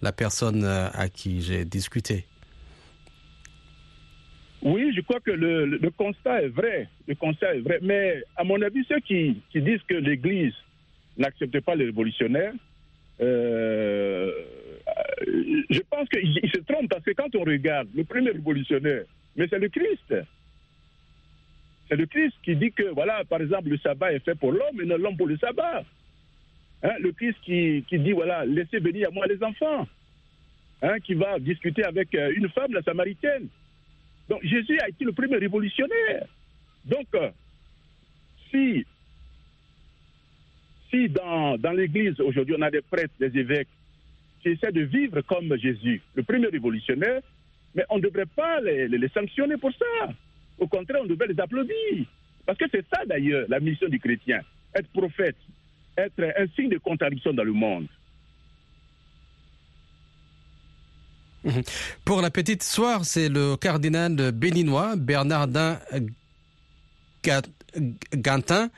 la 0.00 0.12
personne 0.12 0.62
euh, 0.62 0.88
à 0.92 1.08
qui 1.08 1.42
j'ai 1.42 1.64
discuté. 1.64 2.24
Oui, 4.62 4.92
je 4.94 5.00
crois 5.00 5.18
que 5.18 5.32
le, 5.32 5.90
constat 5.90 6.44
est 6.44 6.48
vrai. 6.50 6.88
Le 7.08 7.16
constat 7.16 7.56
est 7.56 7.62
vrai. 7.62 7.80
Mais 7.82 8.22
à 8.36 8.44
mon 8.44 8.62
avis, 8.62 8.84
ceux 8.88 9.00
qui 9.00 9.42
disent 9.52 9.82
que 9.88 9.94
l'Église 9.94 10.54
n'accepte 11.16 11.60
pas 11.60 11.74
les 11.74 11.86
révolutionnaires, 11.86 12.52
euh, 13.20 14.30
je 15.70 15.80
pense 15.90 16.08
qu'ils 16.08 16.38
ils 16.42 16.50
se 16.50 16.60
trompent 16.60 16.88
parce 16.88 17.02
que 17.02 17.12
quand 17.12 17.34
on 17.34 17.44
regarde 17.44 17.88
le 17.94 18.04
premier 18.04 18.30
révolutionnaire, 18.30 19.04
mais 19.36 19.46
c'est 19.48 19.58
le 19.58 19.68
Christ. 19.68 20.14
C'est 21.88 21.96
le 21.96 22.06
Christ 22.06 22.34
qui 22.42 22.56
dit 22.56 22.72
que, 22.72 22.94
voilà, 22.94 23.24
par 23.24 23.40
exemple, 23.40 23.68
le 23.68 23.78
sabbat 23.78 24.12
est 24.12 24.24
fait 24.24 24.34
pour 24.34 24.52
l'homme 24.52 24.80
et 24.80 24.84
non 24.84 24.96
l'homme 24.96 25.16
pour 25.16 25.26
le 25.26 25.36
sabbat. 25.38 25.84
Hein, 26.82 26.94
le 27.00 27.12
Christ 27.12 27.38
qui, 27.42 27.84
qui 27.88 27.98
dit, 27.98 28.12
voilà, 28.12 28.44
laissez 28.44 28.78
venir 28.78 29.08
à 29.08 29.10
moi 29.10 29.26
les 29.26 29.42
enfants. 29.42 29.86
Hein, 30.82 30.98
qui 31.00 31.14
va 31.14 31.38
discuter 31.38 31.84
avec 31.84 32.14
euh, 32.14 32.32
une 32.36 32.50
femme, 32.50 32.72
la 32.74 32.82
samaritaine. 32.82 33.48
Donc 34.28 34.42
Jésus 34.42 34.78
a 34.80 34.88
été 34.88 35.04
le 35.04 35.12
premier 35.12 35.36
révolutionnaire. 35.36 36.26
Donc, 36.84 37.06
euh, 37.14 37.30
si, 38.50 38.84
dans, 41.08 41.72
l'Église 41.72 42.20
aujourd'hui 42.20 42.54
on 42.58 42.62
a 42.62 42.70
des 42.70 42.82
prêtres, 42.82 43.14
des 43.18 43.38
évêques 43.38 43.68
qui 44.42 44.50
essaient 44.50 44.72
de 44.72 44.82
vivre 44.82 45.20
comme 45.22 45.56
Jésus, 45.56 46.00
le 46.14 46.22
premier 46.22 46.48
révolutionnaire, 46.48 47.20
mais 47.74 47.84
on 47.90 47.96
ne 47.96 48.02
devrait 48.02 48.26
pas 48.26 48.60
les, 48.60 49.08
sanctionner 49.12 49.56
pour 49.56 49.72
ça. 49.72 50.08
Au 50.58 50.66
contraire, 50.66 51.00
on 51.02 51.06
devrait 51.06 51.26
les 51.26 51.38
applaudir. 51.40 52.06
Parce 52.46 52.58
que 52.58 52.64
c'est 52.70 52.84
ça 52.92 53.04
d'ailleurs 53.04 53.46
la 53.48 53.60
mission 53.60 53.88
du 53.88 53.98
chrétien, 53.98 54.40
être 54.74 54.88
prophète, 54.90 55.36
être 55.98 56.22
un 56.36 56.46
signe 56.54 56.70
de 56.70 56.78
contradiction 56.78 57.32
dans 57.32 57.44
le 57.44 57.52
monde. 57.52 57.88
Pour 62.04 62.22
la 62.22 62.30
petite 62.30 62.62
histoire, 62.62 63.04
c'est 63.04 63.28
le 63.28 63.56
cardinal 63.56 64.32
béninois 64.32 64.96
Bernardin 64.96 65.78
Gantin, 68.14 68.70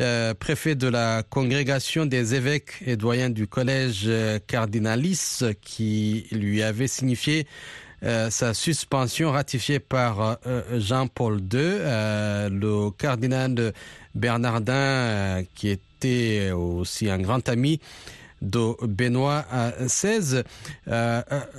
euh, 0.00 0.34
préfet 0.34 0.74
de 0.74 0.88
la 0.88 1.22
congrégation 1.22 2.06
des 2.06 2.34
évêques 2.34 2.72
et 2.86 2.96
doyen 2.96 3.30
du 3.30 3.46
collège 3.46 4.04
euh, 4.06 4.38
cardinalis, 4.46 5.42
qui 5.60 6.26
lui 6.32 6.62
avait 6.62 6.88
signifié 6.88 7.46
euh, 8.02 8.30
sa 8.30 8.54
suspension 8.54 9.30
ratifiée 9.30 9.78
par 9.78 10.38
Jean-Paul 10.72 11.38
II. 11.38 11.78
Le 12.50 12.90
cardinal 12.90 13.72
Bernardin, 14.14 15.42
qui 15.54 15.70
était 15.70 16.50
aussi 16.50 17.08
un 17.08 17.18
grand 17.18 17.48
ami 17.48 17.80
de 18.42 18.74
Benoît 18.86 19.46
XVI. 19.80 20.42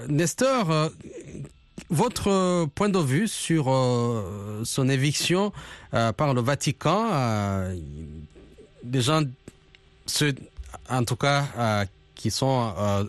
Nestor, 0.08 0.92
votre 1.90 2.66
point 2.68 2.90
de 2.90 3.00
vue 3.00 3.28
sur 3.28 3.70
euh, 3.70 4.62
son 4.64 4.90
éviction 4.90 5.52
euh, 5.94 6.12
par 6.12 6.34
le 6.34 6.42
Vatican, 6.42 7.10
euh, 7.12 7.76
des 8.84 9.02
gens, 9.02 9.22
ceux, 10.06 10.34
en 10.90 11.04
tout 11.04 11.16
cas, 11.16 11.46
euh, 11.58 11.86
qui 12.16 12.32
sont 12.32 12.74
euh, 12.78 13.04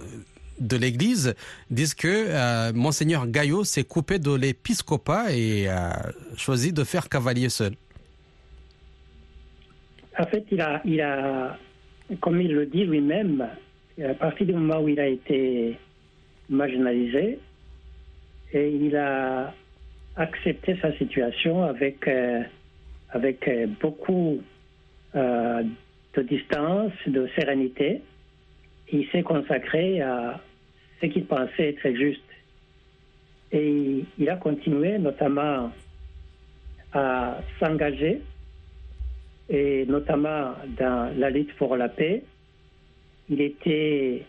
de 0.58 0.76
l'Église, 0.76 1.34
disent 1.70 1.94
que 1.94 2.08
euh, 2.08 2.72
Monseigneur 2.74 3.26
Gaillot 3.26 3.64
s'est 3.64 3.84
coupé 3.84 4.18
de 4.18 4.34
l'épiscopat 4.34 5.32
et 5.32 5.68
a 5.68 6.10
choisi 6.36 6.72
de 6.72 6.82
faire 6.84 7.08
cavalier 7.08 7.48
seul. 7.48 7.74
En 10.18 10.26
fait, 10.26 10.44
il 10.50 10.60
a, 11.02 11.58
comme 12.20 12.40
il 12.40 12.52
le 12.52 12.66
dit 12.66 12.84
lui-même, 12.84 13.46
à 14.02 14.14
partir 14.14 14.46
du 14.46 14.54
moment 14.54 14.80
où 14.80 14.88
il 14.88 14.98
a 14.98 15.06
été 15.06 15.78
marginalisé, 16.48 17.38
et 18.56 18.70
il 18.70 18.96
a 18.96 19.52
accepté 20.16 20.78
sa 20.80 20.96
situation 20.96 21.62
avec, 21.62 22.08
euh, 22.08 22.42
avec 23.10 23.46
euh, 23.48 23.66
beaucoup 23.80 24.40
euh, 25.14 25.62
de 26.14 26.22
distance, 26.22 26.92
de 27.06 27.28
sérénité. 27.36 28.00
Il 28.90 29.06
s'est 29.08 29.22
consacré 29.22 30.00
à 30.00 30.40
ce 31.00 31.06
qu'il 31.06 31.26
pensait 31.26 31.68
être 31.70 31.94
juste. 31.94 32.22
Et 33.52 34.04
il, 34.18 34.30
a 34.30 34.36
continué 34.36 34.98
notamment 34.98 35.70
à 36.94 37.38
s'engager 37.60 38.22
et 39.50 39.84
notamment 39.86 40.54
dans 40.78 41.12
la 41.16 41.28
lutte 41.28 41.54
pour 41.56 41.76
la 41.76 41.88
paix. 41.90 42.22
Il 43.28 43.40
était 43.40 44.24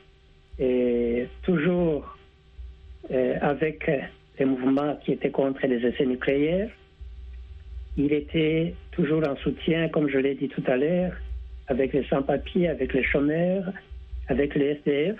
toujours 1.43 2.16
avec 3.09 3.89
les 4.39 4.45
mouvements 4.45 4.95
qui 5.03 5.13
étaient 5.13 5.31
contre 5.31 5.65
les 5.65 5.85
essais 5.85 6.05
nucléaires. 6.05 6.69
Il 7.97 8.13
était 8.13 8.75
toujours 8.91 9.27
en 9.27 9.35
soutien, 9.37 9.89
comme 9.89 10.07
je 10.07 10.17
l'ai 10.19 10.35
dit 10.35 10.49
tout 10.49 10.63
à 10.67 10.77
l'heure, 10.77 11.13
avec 11.67 11.93
les 11.93 12.03
sans-papiers, 12.05 12.67
avec 12.67 12.93
les 12.93 13.03
chômeurs, 13.03 13.65
avec 14.27 14.53
les 14.55 14.77
SDF. 14.85 15.17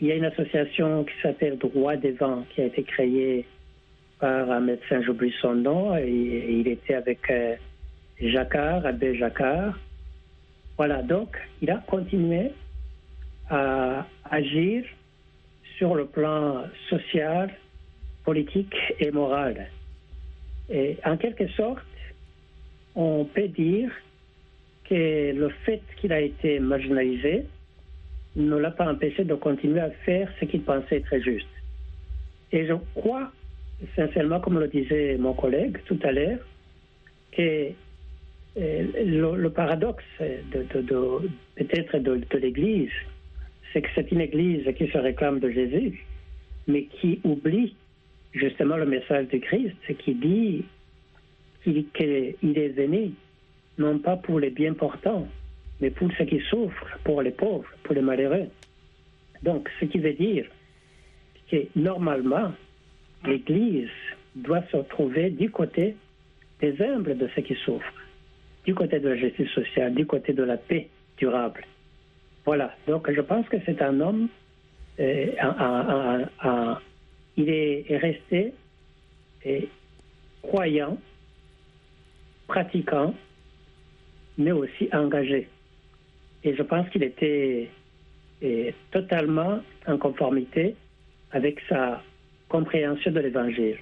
Il 0.00 0.06
y 0.06 0.12
a 0.12 0.14
une 0.14 0.24
association 0.24 1.04
qui 1.04 1.20
s'appelle 1.22 1.58
Droit 1.58 1.96
des 1.96 2.12
vents 2.12 2.44
qui 2.50 2.62
a 2.62 2.66
été 2.66 2.82
créée 2.84 3.44
par 4.20 4.50
un 4.50 4.60
médecin, 4.60 5.02
j'oublie 5.02 5.34
son 5.40 5.54
nom, 5.54 5.96
et, 5.96 6.08
et 6.08 6.52
il 6.52 6.68
était 6.68 6.94
avec 6.94 7.18
euh, 7.30 7.54
Jacquard, 8.20 8.86
Abbé 8.86 9.16
Jacquard. 9.16 9.78
Voilà, 10.76 11.02
donc 11.02 11.36
il 11.60 11.70
a 11.70 11.82
continué 11.86 12.50
à 13.50 14.06
agir 14.30 14.84
sur 15.78 15.94
le 15.94 16.06
plan 16.06 16.64
social, 16.90 17.50
politique 18.24 18.74
et 18.98 19.10
moral. 19.10 19.68
Et 20.68 20.98
en 21.04 21.16
quelque 21.16 21.48
sorte, 21.48 21.86
on 22.94 23.24
peut 23.24 23.48
dire 23.48 23.90
que 24.88 25.32
le 25.32 25.48
fait 25.64 25.80
qu'il 25.96 26.12
a 26.12 26.20
été 26.20 26.58
marginalisé 26.58 27.46
ne 28.36 28.56
l'a 28.56 28.70
pas 28.70 28.90
empêché 28.90 29.24
de 29.24 29.34
continuer 29.34 29.80
à 29.80 29.90
faire 30.04 30.30
ce 30.40 30.44
qu'il 30.44 30.62
pensait 30.62 31.00
très 31.00 31.22
juste. 31.22 31.48
Et 32.52 32.66
je 32.66 32.74
crois, 32.94 33.30
sincèrement, 33.94 34.40
comme 34.40 34.58
le 34.58 34.68
disait 34.68 35.16
mon 35.18 35.34
collègue 35.34 35.78
tout 35.86 35.98
à 36.02 36.12
l'heure, 36.12 36.40
que 37.32 37.70
euh, 38.56 39.34
le, 39.36 39.48
paradoxe 39.50 40.04
de, 40.20 40.66
peut-être 41.56 41.98
de 41.98 42.38
l'Église, 42.38 42.90
c'est 43.72 43.82
que 43.82 43.88
c'est 43.94 44.10
une 44.12 44.20
Église 44.20 44.64
qui 44.76 44.88
se 44.88 44.98
réclame 44.98 45.40
de 45.40 45.50
Jésus, 45.50 46.04
mais 46.66 46.84
qui 46.84 47.20
oublie 47.24 47.74
justement 48.32 48.76
le 48.76 48.86
message 48.86 49.28
de 49.28 49.38
Christ, 49.38 49.76
qui 49.98 50.14
dit 50.14 50.64
qu'il 51.62 51.86
qu'il 51.90 52.58
est 52.58 52.68
venu 52.68 53.12
non 53.78 53.98
pas 53.98 54.16
pour 54.16 54.40
les 54.40 54.50
bien 54.50 54.74
portants, 54.74 55.28
mais 55.80 55.90
pour 55.90 56.10
ceux 56.16 56.24
qui 56.24 56.40
souffrent, 56.40 56.98
pour 57.04 57.22
les 57.22 57.30
pauvres, 57.30 57.68
pour 57.84 57.94
les 57.94 58.00
malheureux. 58.00 58.48
Donc, 59.42 59.70
ce 59.78 59.84
qui 59.84 59.98
veut 59.98 60.14
dire 60.14 60.46
que 61.50 61.56
normalement, 61.76 62.52
l'Église 63.24 63.88
doit 64.34 64.62
se 64.72 64.78
trouver 64.78 65.30
du 65.30 65.50
côté 65.50 65.96
des 66.60 66.80
humbles 66.82 67.16
de 67.16 67.28
ceux 67.34 67.42
qui 67.42 67.54
souffrent, 67.64 67.92
du 68.64 68.74
côté 68.74 68.98
de 68.98 69.08
la 69.08 69.16
justice 69.16 69.50
sociale, 69.50 69.94
du 69.94 70.06
côté 70.06 70.32
de 70.32 70.42
la 70.42 70.56
paix 70.56 70.88
durable. 71.16 71.64
Voilà, 72.48 72.74
donc 72.86 73.12
je 73.12 73.20
pense 73.20 73.46
que 73.50 73.58
c'est 73.66 73.82
un 73.82 74.00
homme, 74.00 74.28
euh, 74.98 75.26
il 77.36 77.50
est 77.50 77.94
resté 77.94 78.54
euh, 79.44 79.60
croyant, 80.40 80.96
pratiquant, 82.46 83.12
mais 84.38 84.52
aussi 84.52 84.88
engagé. 84.94 85.46
Et 86.42 86.56
je 86.56 86.62
pense 86.62 86.88
qu'il 86.88 87.02
était 87.02 87.68
euh, 88.42 88.70
totalement 88.92 89.60
en 89.86 89.98
conformité 89.98 90.74
avec 91.32 91.60
sa 91.68 92.02
compréhension 92.48 93.12
de 93.12 93.20
l'Évangile. 93.20 93.76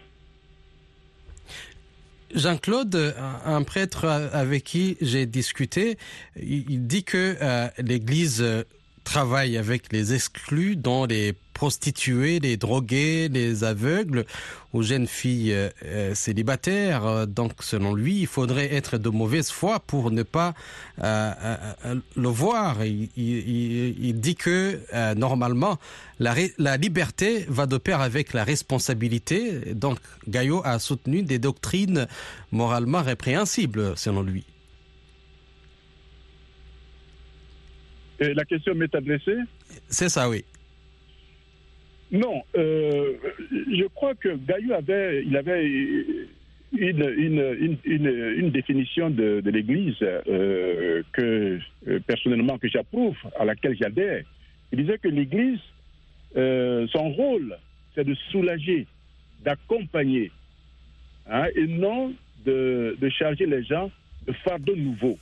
Jean-Claude, 2.34 3.14
un 3.44 3.62
prêtre 3.62 4.04
avec 4.04 4.64
qui 4.64 4.96
j'ai 5.00 5.26
discuté, 5.26 5.96
il 6.36 6.76
il 6.76 6.86
dit 6.86 7.04
que 7.04 7.36
euh, 7.40 7.68
l'Église 7.78 8.42
euh, 8.42 8.62
travaille 9.06 9.56
avec 9.56 9.92
les 9.92 10.14
exclus, 10.14 10.74
dont 10.74 11.06
les 11.06 11.32
prostituées, 11.54 12.40
les 12.40 12.56
drogués, 12.56 13.28
les 13.28 13.62
aveugles, 13.62 14.26
aux 14.72 14.82
jeunes 14.82 15.06
filles 15.06 15.54
euh, 15.54 16.14
célibataires. 16.14 17.06
Euh, 17.06 17.24
Donc, 17.24 17.52
selon 17.60 17.94
lui, 17.94 18.20
il 18.20 18.26
faudrait 18.26 18.74
être 18.74 18.98
de 18.98 19.08
mauvaise 19.08 19.50
foi 19.50 19.78
pour 19.78 20.10
ne 20.10 20.24
pas 20.24 20.54
euh, 21.02 21.94
le 22.16 22.28
voir. 22.28 22.84
Il, 22.84 24.20
dit 24.20 24.34
que 24.34 24.80
normalement, 25.14 25.78
la, 26.18 26.34
la 26.58 26.76
liberté 26.76 27.46
va 27.48 27.66
de 27.66 27.78
pair 27.78 28.00
avec 28.00 28.34
la 28.34 28.42
responsabilité. 28.44 29.74
Donc, 29.74 29.98
Gaillot 30.28 30.62
a 30.64 30.78
soutenu 30.80 31.22
des 31.22 31.38
doctrines 31.38 32.08
moralement 32.50 33.02
répréhensibles, 33.02 33.96
selon 33.96 34.22
lui. 34.22 34.44
Et 38.20 38.34
la 38.34 38.44
question 38.44 38.74
m'est 38.74 38.94
adressée 38.94 39.36
C'est 39.88 40.08
ça, 40.08 40.28
oui. 40.28 40.44
Non, 42.12 42.42
euh, 42.56 43.14
je 43.50 43.84
crois 43.94 44.14
que 44.14 44.36
Gaillot 44.36 44.74
avait, 44.74 45.24
il 45.24 45.36
avait 45.36 45.66
une, 46.78 47.78
une, 47.84 48.50
définition 48.50 49.10
de, 49.10 49.42
l'Église 49.44 49.96
euh, 50.02 51.02
que 51.12 51.58
euh, 51.88 52.00
personnellement 52.06 52.58
que 52.58 52.68
j'approuve, 52.68 53.16
à 53.38 53.44
laquelle 53.44 53.76
j'adhère. 53.80 54.24
Il 54.72 54.80
disait 54.80 54.98
que 54.98 55.08
l'Église, 55.08 55.60
euh, 56.36 56.86
son 56.88 57.10
rôle, 57.10 57.56
c'est 57.94 58.04
de 58.04 58.14
soulager, 58.30 58.86
d'accompagner, 59.44 60.30
hein, 61.28 61.46
et 61.54 61.66
non 61.66 62.12
de, 62.44 62.96
de, 63.00 63.08
charger 63.08 63.46
les 63.46 63.64
gens 63.64 63.90
de 64.26 64.32
fardeaux 64.44 64.76
nouveaux. 64.76 65.18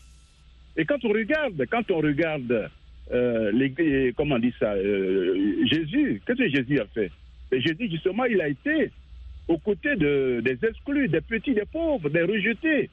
Et 0.77 0.85
quand 0.85 1.03
on 1.05 1.11
regarde, 1.11 1.65
quand 1.71 1.91
on 1.91 1.99
regarde 1.99 2.71
l'Église, 3.11 4.15
comment 4.17 4.37
on 4.37 4.39
dit 4.39 4.55
ça, 4.59 4.75
Jésus, 4.77 6.23
qu'est-ce 6.27 6.39
que 6.39 6.49
Jésus 6.49 6.81
a 6.81 6.87
fait? 6.87 7.11
Jésus, 7.53 7.89
justement, 7.91 8.25
il 8.25 8.41
a 8.41 8.49
été 8.49 8.91
aux 9.49 9.59
côtés 9.59 9.97
de, 9.97 10.41
des 10.43 10.59
exclus, 10.67 11.09
des 11.09 11.21
petits, 11.21 11.55
des 11.55 11.67
pauvres, 11.71 12.09
des 12.09 12.23
rejetés. 12.23 12.91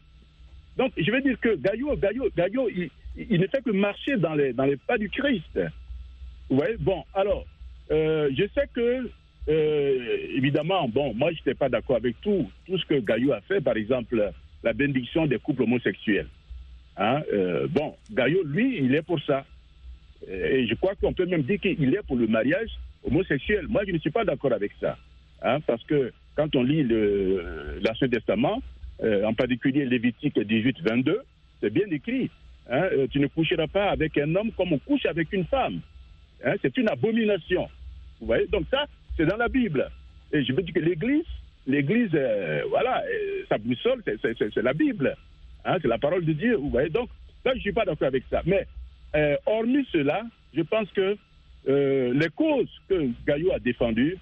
Donc, 0.77 0.91
je 0.97 1.11
veux 1.11 1.21
dire 1.21 1.39
que 1.39 1.55
Gaillot, 1.55 1.95
Gaillot, 1.97 2.29
Gaillot 2.35 2.69
il, 2.69 3.39
ne 3.39 3.47
fait 3.47 3.63
que 3.63 3.71
marcher 3.71 4.17
dans 4.17 4.35
les, 4.35 4.53
dans 4.53 4.65
les 4.65 4.77
pas 4.77 4.97
du 4.97 5.09
Christ. 5.09 5.59
Vous 6.49 6.57
voyez? 6.57 6.75
Bon, 6.79 7.03
alors, 7.13 7.45
euh, 7.91 8.29
je 8.37 8.43
sais 8.53 8.67
que, 8.73 9.09
euh, 9.49 10.17
évidemment, 10.35 10.87
bon, 10.87 11.13
moi, 11.13 11.31
je 11.31 11.37
n'étais 11.37 11.53
pas 11.53 11.69
d'accord 11.69 11.97
avec 11.97 12.19
tout, 12.21 12.49
tout 12.65 12.77
ce 12.77 12.85
que 12.85 12.99
Gaillot 12.99 13.33
a 13.33 13.41
fait, 13.41 13.61
par 13.61 13.75
exemple, 13.75 14.31
la 14.63 14.73
bénédiction 14.73 15.25
des 15.27 15.39
couples 15.39 15.63
homosexuels. 15.63 16.27
Hein? 16.97 17.21
Euh, 17.33 17.67
bon, 17.67 17.95
Gaillot, 18.11 18.43
lui, 18.45 18.77
il 18.77 18.95
est 18.95 19.01
pour 19.01 19.21
ça. 19.21 19.45
Et 20.27 20.67
je 20.67 20.75
crois 20.75 20.93
qu'on 20.95 21.13
peut 21.13 21.25
même 21.25 21.43
dire 21.43 21.59
qu'il 21.59 21.93
est 21.93 22.05
pour 22.07 22.15
le 22.15 22.27
mariage 22.27 22.69
homosexuel. 23.03 23.67
Moi, 23.67 23.83
je 23.87 23.91
ne 23.91 23.99
suis 23.99 24.11
pas 24.11 24.23
d'accord 24.23 24.53
avec 24.53 24.71
ça. 24.79 24.97
Hein, 25.41 25.59
parce 25.65 25.83
que 25.83 26.11
quand 26.35 26.55
on 26.55 26.63
lit 26.63 26.83
l'Ancien 26.83 28.09
Testament, 28.09 28.61
euh, 29.03 29.23
en 29.25 29.33
particulier 29.33 29.85
Lévitique 29.85 30.39
18, 30.39 30.81
22, 30.81 31.21
c'est 31.59 31.71
bien 31.71 31.87
écrit. 31.89 32.29
Hein, 32.69 32.83
euh, 32.91 33.07
tu 33.09 33.19
ne 33.19 33.27
coucheras 33.27 33.67
pas 33.67 33.89
avec 33.89 34.17
un 34.17 34.35
homme 34.35 34.51
comme 34.51 34.73
on 34.73 34.79
couche 34.79 35.05
avec 35.05 35.33
une 35.33 35.45
femme. 35.45 35.81
Hein, 36.43 36.53
c'est 36.61 36.77
une 36.77 36.89
abomination. 36.89 37.67
Vous 38.19 38.27
voyez 38.27 38.45
Donc 38.47 38.65
ça, 38.69 38.85
c'est 39.17 39.25
dans 39.25 39.37
la 39.37 39.47
Bible. 39.47 39.89
Et 40.31 40.43
je 40.43 40.53
veux 40.53 40.61
dire 40.61 40.73
que 40.73 40.79
l'Église, 40.79 41.25
l'Église, 41.65 42.11
euh, 42.13 42.61
voilà, 42.69 43.03
sa 43.49 43.57
boussole, 43.57 44.03
c'est 44.05 44.63
la 44.63 44.73
Bible. 44.73 45.15
C'est 45.81 45.87
la 45.87 45.97
parole 45.97 46.25
de 46.25 46.33
Dieu. 46.33 46.55
Vous 46.55 46.69
voyez 46.69 46.89
Donc 46.89 47.09
là, 47.43 47.51
je 47.53 47.57
ne 47.57 47.61
suis 47.61 47.73
pas 47.73 47.85
d'accord 47.85 48.07
avec 48.07 48.23
ça. 48.29 48.41
Mais 48.45 48.67
hormis 49.45 49.85
cela, 49.91 50.23
je 50.55 50.61
pense 50.61 50.89
que 50.91 51.17
les 51.67 52.29
causes 52.29 52.71
que 52.89 53.09
Gaillot 53.25 53.51
a 53.51 53.59
défendues, 53.59 54.17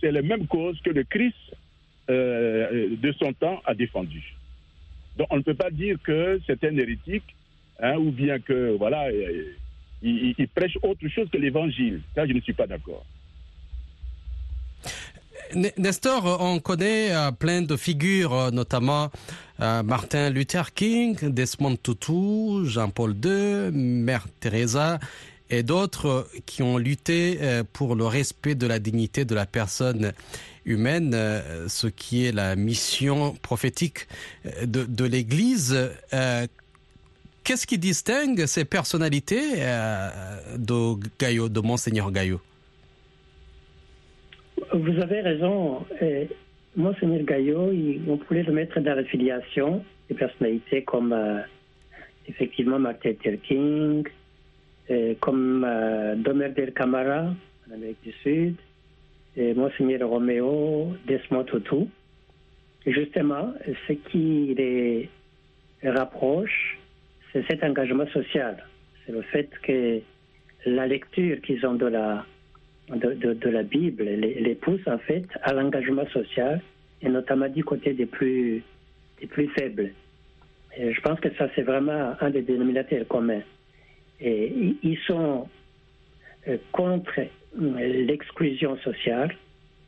c'est 0.00 0.12
les 0.12 0.22
mêmes 0.22 0.46
causes 0.46 0.80
que 0.82 0.90
le 0.90 1.04
Christ 1.04 1.34
euh, 2.10 2.96
de 2.96 3.12
son 3.12 3.34
temps 3.34 3.60
a 3.66 3.74
défendu. 3.74 4.34
Donc 5.16 5.26
on 5.30 5.36
ne 5.36 5.42
peut 5.42 5.54
pas 5.54 5.70
dire 5.70 5.98
que 6.02 6.40
c'est 6.46 6.64
un 6.64 6.74
hérétique, 6.76 7.34
hein, 7.80 7.96
ou 7.96 8.10
bien 8.10 8.38
que 8.38 8.76
voilà, 8.78 9.08
euh, 9.08 9.52
il, 10.02 10.48
prêche 10.54 10.78
autre 10.82 11.06
chose 11.08 11.28
que 11.28 11.36
l'Évangile. 11.36 12.00
Ça, 12.14 12.26
je 12.26 12.32
ne 12.32 12.40
suis 12.40 12.54
pas 12.54 12.66
d'accord. 12.66 13.04
Nestor, 15.54 16.38
on 16.40 16.60
connaît 16.60 17.12
euh, 17.12 17.30
plein 17.30 17.62
de 17.62 17.76
figures, 17.76 18.52
notamment 18.52 19.10
Martin 19.60 20.30
Luther 20.30 20.72
King, 20.72 21.16
Desmond 21.20 21.76
Tutu, 21.82 22.64
Jean-Paul 22.64 23.16
II, 23.24 23.72
Mère 23.72 24.26
Teresa 24.38 25.00
et 25.50 25.62
d'autres 25.62 26.28
qui 26.46 26.62
ont 26.62 26.78
lutté 26.78 27.38
euh, 27.40 27.64
pour 27.72 27.96
le 27.96 28.06
respect 28.06 28.54
de 28.54 28.66
la 28.66 28.78
dignité 28.78 29.24
de 29.24 29.34
la 29.34 29.46
personne 29.46 30.12
humaine, 30.64 31.12
euh, 31.14 31.68
ce 31.68 31.86
qui 31.86 32.26
est 32.26 32.32
la 32.32 32.56
mission 32.56 33.34
prophétique 33.42 34.06
euh, 34.46 34.66
de, 34.66 35.04
l'Église. 35.04 35.76
Qu'est-ce 37.44 37.66
qui 37.66 37.78
distingue 37.78 38.44
ces 38.44 38.66
personnalités 38.66 39.64
de 40.58 41.48
de 41.48 41.60
Monseigneur 41.60 42.10
Gaillot? 42.10 42.42
Vous 44.80 45.00
avez 45.00 45.20
raison. 45.20 45.84
Monseigneur 46.76 47.22
Gaillot, 47.24 47.72
on 48.06 48.16
pourrait 48.18 48.44
le 48.44 48.52
mettre 48.52 48.78
dans 48.78 48.94
la 48.94 49.02
filiation 49.02 49.84
des 50.08 50.14
personnalités 50.14 50.84
comme 50.84 51.12
effectivement 52.28 52.78
Martin 52.78 53.10
Luther 53.10 53.40
King, 53.42 54.06
euh, 54.90 55.14
comme 55.20 55.64
euh, 55.66 56.14
Domer 56.14 56.50
del 56.50 56.72
Camara 56.72 57.34
en 57.68 57.74
Amérique 57.74 58.02
du 58.04 58.12
Sud, 58.22 58.54
et 59.36 59.52
Monseigneur 59.54 60.08
Roméo, 60.08 60.94
Desmond 61.06 61.44
Tutu. 61.44 61.88
Et 62.86 62.92
justement, 62.92 63.52
ce 63.88 63.92
qui 63.94 64.54
les 64.56 65.08
rapproche, 65.82 66.78
c'est 67.32 67.44
cet 67.48 67.64
engagement 67.64 68.06
social. 68.08 68.64
C'est 69.04 69.12
le 69.12 69.22
fait 69.22 69.50
que 69.62 70.00
la 70.66 70.86
lecture 70.86 71.40
qu'ils 71.40 71.66
ont 71.66 71.74
de 71.74 71.86
la, 71.86 72.24
de, 72.90 73.48
la 73.48 73.62
Bible 73.62 74.04
les, 74.04 74.40
les, 74.40 74.54
pousse 74.54 74.86
en 74.86 74.98
fait 74.98 75.24
à 75.42 75.52
l'engagement 75.52 76.06
social 76.08 76.60
et 77.02 77.08
notamment 77.08 77.48
du 77.48 77.64
côté 77.64 77.92
des 77.92 78.06
plus, 78.06 78.62
des 79.20 79.26
plus 79.26 79.48
faibles. 79.48 79.92
Et 80.76 80.92
je 80.92 81.00
pense 81.00 81.20
que 81.20 81.28
ça, 81.34 81.48
c'est 81.54 81.62
vraiment 81.62 82.14
un 82.20 82.30
des 82.30 82.42
dénominateurs 82.42 83.06
communs 83.08 83.42
ils 84.20 84.98
sont 85.06 85.48
euh, 86.48 86.56
contre 86.72 87.20
euh, 87.20 88.04
l'exclusion 88.04 88.76
sociale, 88.78 89.34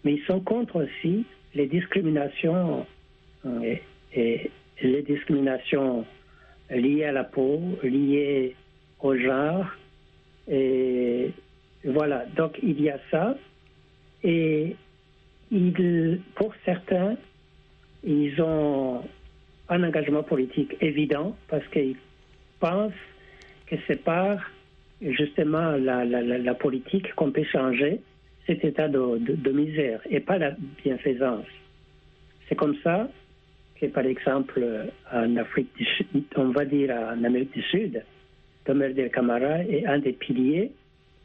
mais 0.05 0.15
ils 0.15 0.25
sont 0.25 0.41
contre 0.41 0.85
aussi 0.85 1.25
les 1.55 1.67
discriminations 1.67 2.87
euh, 3.47 3.77
et, 4.15 4.51
les 4.83 5.03
discriminations 5.03 6.07
liées 6.71 7.05
à 7.05 7.13
la 7.13 7.25
peau, 7.25 7.61
liées 7.83 8.57
au 9.01 9.15
genre. 9.15 9.67
Et 10.51 11.33
voilà, 11.85 12.27
donc 12.37 12.59
il 12.63 12.81
y 12.81 12.91
a 12.91 12.99
ça. 13.11 13.37
Et 14.23 14.77
pour 16.35 16.55
certains, 16.65 17.17
ils 18.05 18.41
ont 18.41 19.03
un 19.69 19.83
engagement 19.83 20.23
politique 20.23 20.77
évident 20.81 21.37
parce 21.49 21.67
qu'ils 21.69 21.97
pensent 22.59 22.93
que 23.67 23.77
c'est 23.87 24.03
par 24.03 24.39
justement 25.01 25.73
la, 25.73 26.05
la, 26.05 26.55
politique 26.55 27.15
qu'on 27.15 27.31
peut 27.31 27.45
changer 27.45 28.01
cet 28.47 28.65
état 28.65 28.89
de, 28.89 29.19
de, 29.19 29.51
misère 29.51 30.01
et 30.11 30.21
pas 30.21 30.39
la 30.39 30.53
bienfaisance. 30.85 31.47
C'est 32.49 32.57
comme 32.57 32.77
ça 32.83 33.09
que, 33.81 33.87
par 33.87 34.05
exemple, 34.05 34.63
en 35.11 35.37
Afrique 35.37 35.75
du 35.77 35.85
Sud, 35.85 36.25
on 36.37 36.51
va 36.51 36.65
dire 36.65 36.91
en 36.91 37.25
Amérique 37.25 37.53
du 37.53 37.63
Sud, 37.63 38.05
Tomer 38.65 38.93
Del 38.93 39.11
Camara 39.11 39.63
est 39.65 39.87
un 39.87 40.01
des 40.01 40.13
piliers 40.13 40.71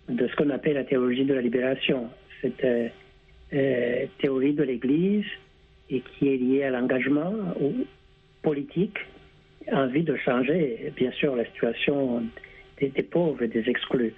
de 0.09 0.27
ce 0.27 0.35
qu'on 0.35 0.49
appelle 0.49 0.75
la 0.75 0.83
théologie 0.83 1.25
de 1.25 1.33
la 1.33 1.41
libération. 1.41 2.09
Cette 2.41 2.63
euh, 2.63 2.87
euh, 3.53 4.05
théorie 4.19 4.53
de 4.53 4.63
l'Église 4.63 5.25
et 5.89 6.01
qui 6.01 6.29
est 6.29 6.37
liée 6.37 6.63
à 6.63 6.71
l'engagement 6.71 7.33
politique 8.41 8.97
envie 9.71 10.03
de 10.03 10.15
changer, 10.17 10.91
bien 10.95 11.11
sûr, 11.11 11.35
la 11.35 11.45
situation 11.45 12.23
des, 12.79 12.89
pauvres 13.03 13.43
et 13.43 13.47
des 13.47 13.67
exclus. 13.69 14.13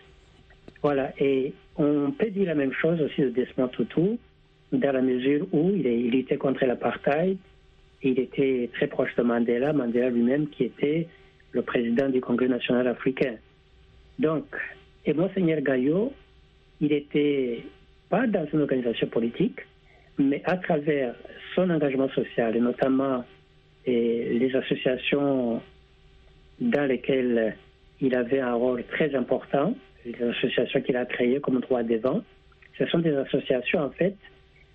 Voilà, 0.81 1.13
et 1.19 1.53
on 1.77 2.11
peut 2.11 2.29
dire 2.29 2.47
la 2.47 2.55
même 2.55 2.73
chose 2.73 3.01
aussi 3.01 3.21
de 3.21 3.29
Desmond 3.29 3.67
Tutu, 3.69 4.17
dans 4.71 4.91
la 4.91 5.01
mesure 5.01 5.47
où 5.51 5.71
il, 5.73 5.85
il 5.85 6.15
était 6.15 6.37
contre 6.37 6.65
l'apartheid, 6.65 7.37
il 8.03 8.19
était 8.19 8.69
très 8.73 8.87
proche 8.87 9.15
de 9.15 9.23
Mandela, 9.23 9.73
Mandela 9.73 10.09
lui-même 10.09 10.47
qui 10.47 10.65
était 10.65 11.07
le 11.51 11.61
président 11.61 12.09
du 12.09 12.21
Congrès 12.21 12.47
national 12.47 12.87
africain. 12.87 13.35
Donc, 14.19 14.45
et 15.07 15.13
Monseigneur 15.13 15.61
Gaillot, 15.61 16.13
il 16.81 16.91
était 16.91 17.63
pas 18.09 18.27
dans 18.27 18.45
une 18.51 18.61
organisation 18.61 19.07
politique, 19.07 19.61
mais 20.17 20.41
à 20.45 20.57
travers 20.57 21.15
son 21.55 21.69
engagement 21.69 22.09
social, 22.09 22.55
et 22.55 22.59
notamment 22.59 23.23
les 23.85 24.51
associations 24.53 25.61
dans 26.59 26.85
lesquelles 26.85 27.55
il 28.01 28.15
avait 28.15 28.41
un 28.41 28.53
rôle 28.53 28.83
très 28.83 29.15
important, 29.15 29.75
les 30.05 30.21
associations 30.21 30.81
qu'il 30.81 30.97
a 30.97 31.05
créées 31.05 31.39
comme 31.39 31.61
droit 31.61 31.83
des 31.83 31.97
vents, 31.97 32.21
ce 32.77 32.85
sont 32.87 32.99
des 32.99 33.15
associations 33.15 33.79
en 33.79 33.89
fait 33.91 34.15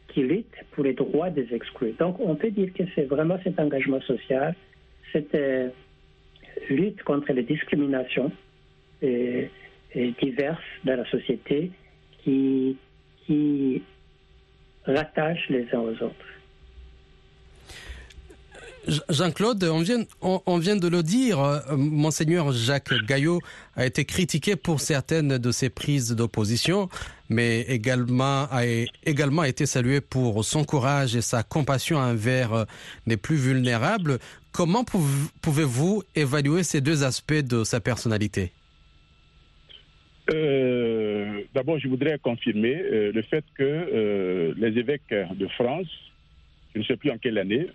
qui 0.08 0.22
luttent 0.22 0.64
pour 0.72 0.84
les 0.84 0.94
droits 0.94 1.30
des 1.30 1.46
exclus. 1.54 1.92
Donc 1.98 2.18
on 2.20 2.34
peut 2.36 2.50
dire 2.50 2.72
que 2.72 2.84
c'est 2.94 3.04
vraiment 3.04 3.38
cet 3.44 3.60
engagement 3.60 4.00
social, 4.00 4.54
cette 5.12 5.34
euh, 5.34 5.68
lutte 6.70 7.02
contre 7.02 7.32
les 7.32 7.42
discriminations 7.42 8.32
diverses 9.94 10.58
dans 10.84 10.96
la 10.96 11.10
société 11.10 11.70
qui, 12.22 12.76
qui 13.26 13.82
rattachent 14.86 15.48
les 15.48 15.66
uns 15.72 15.80
aux 15.80 16.04
autres. 16.04 16.26
Jean-Claude, 19.08 19.62
on 19.64 19.80
vient, 19.80 20.02
on, 20.20 20.58
vient 20.58 20.74
de 20.74 20.88
le 20.88 21.04
dire, 21.04 21.38
euh, 21.38 21.60
monseigneur 21.76 22.50
Jacques 22.50 22.92
Gaillot 23.06 23.40
a 23.76 23.86
été 23.86 24.04
critiqué 24.04 24.56
pour 24.56 24.80
certaines 24.80 25.38
de 25.38 25.52
ses 25.52 25.70
prises 25.70 26.10
d'opposition, 26.10 26.88
mais 27.28 27.60
également 27.62 28.48
a 28.50 28.64
également 29.04 29.44
été 29.44 29.66
salué 29.66 30.00
pour 30.00 30.44
son 30.44 30.64
courage 30.64 31.14
et 31.14 31.22
sa 31.22 31.44
compassion 31.44 31.98
envers 31.98 32.52
euh, 32.52 32.64
les 33.06 33.16
plus 33.16 33.36
vulnérables. 33.36 34.18
Comment 34.50 34.84
pouvez-vous 34.84 36.02
évaluer 36.16 36.64
ces 36.64 36.80
deux 36.80 37.04
aspects 37.04 37.34
de 37.34 37.62
sa 37.62 37.80
personnalité? 37.80 38.52
Euh, 40.32 41.42
D'abord, 41.54 41.78
je 41.78 41.88
voudrais 41.88 42.18
confirmer 42.18 42.74
le 42.74 43.22
fait 43.22 43.44
que 43.54 44.54
les 44.56 44.78
évêques 44.78 45.14
de 45.34 45.46
France, 45.48 45.88
je 46.74 46.80
ne 46.80 46.84
sais 46.84 46.96
plus 46.96 47.10
en 47.10 47.18
quelle 47.18 47.38
année, 47.38 47.68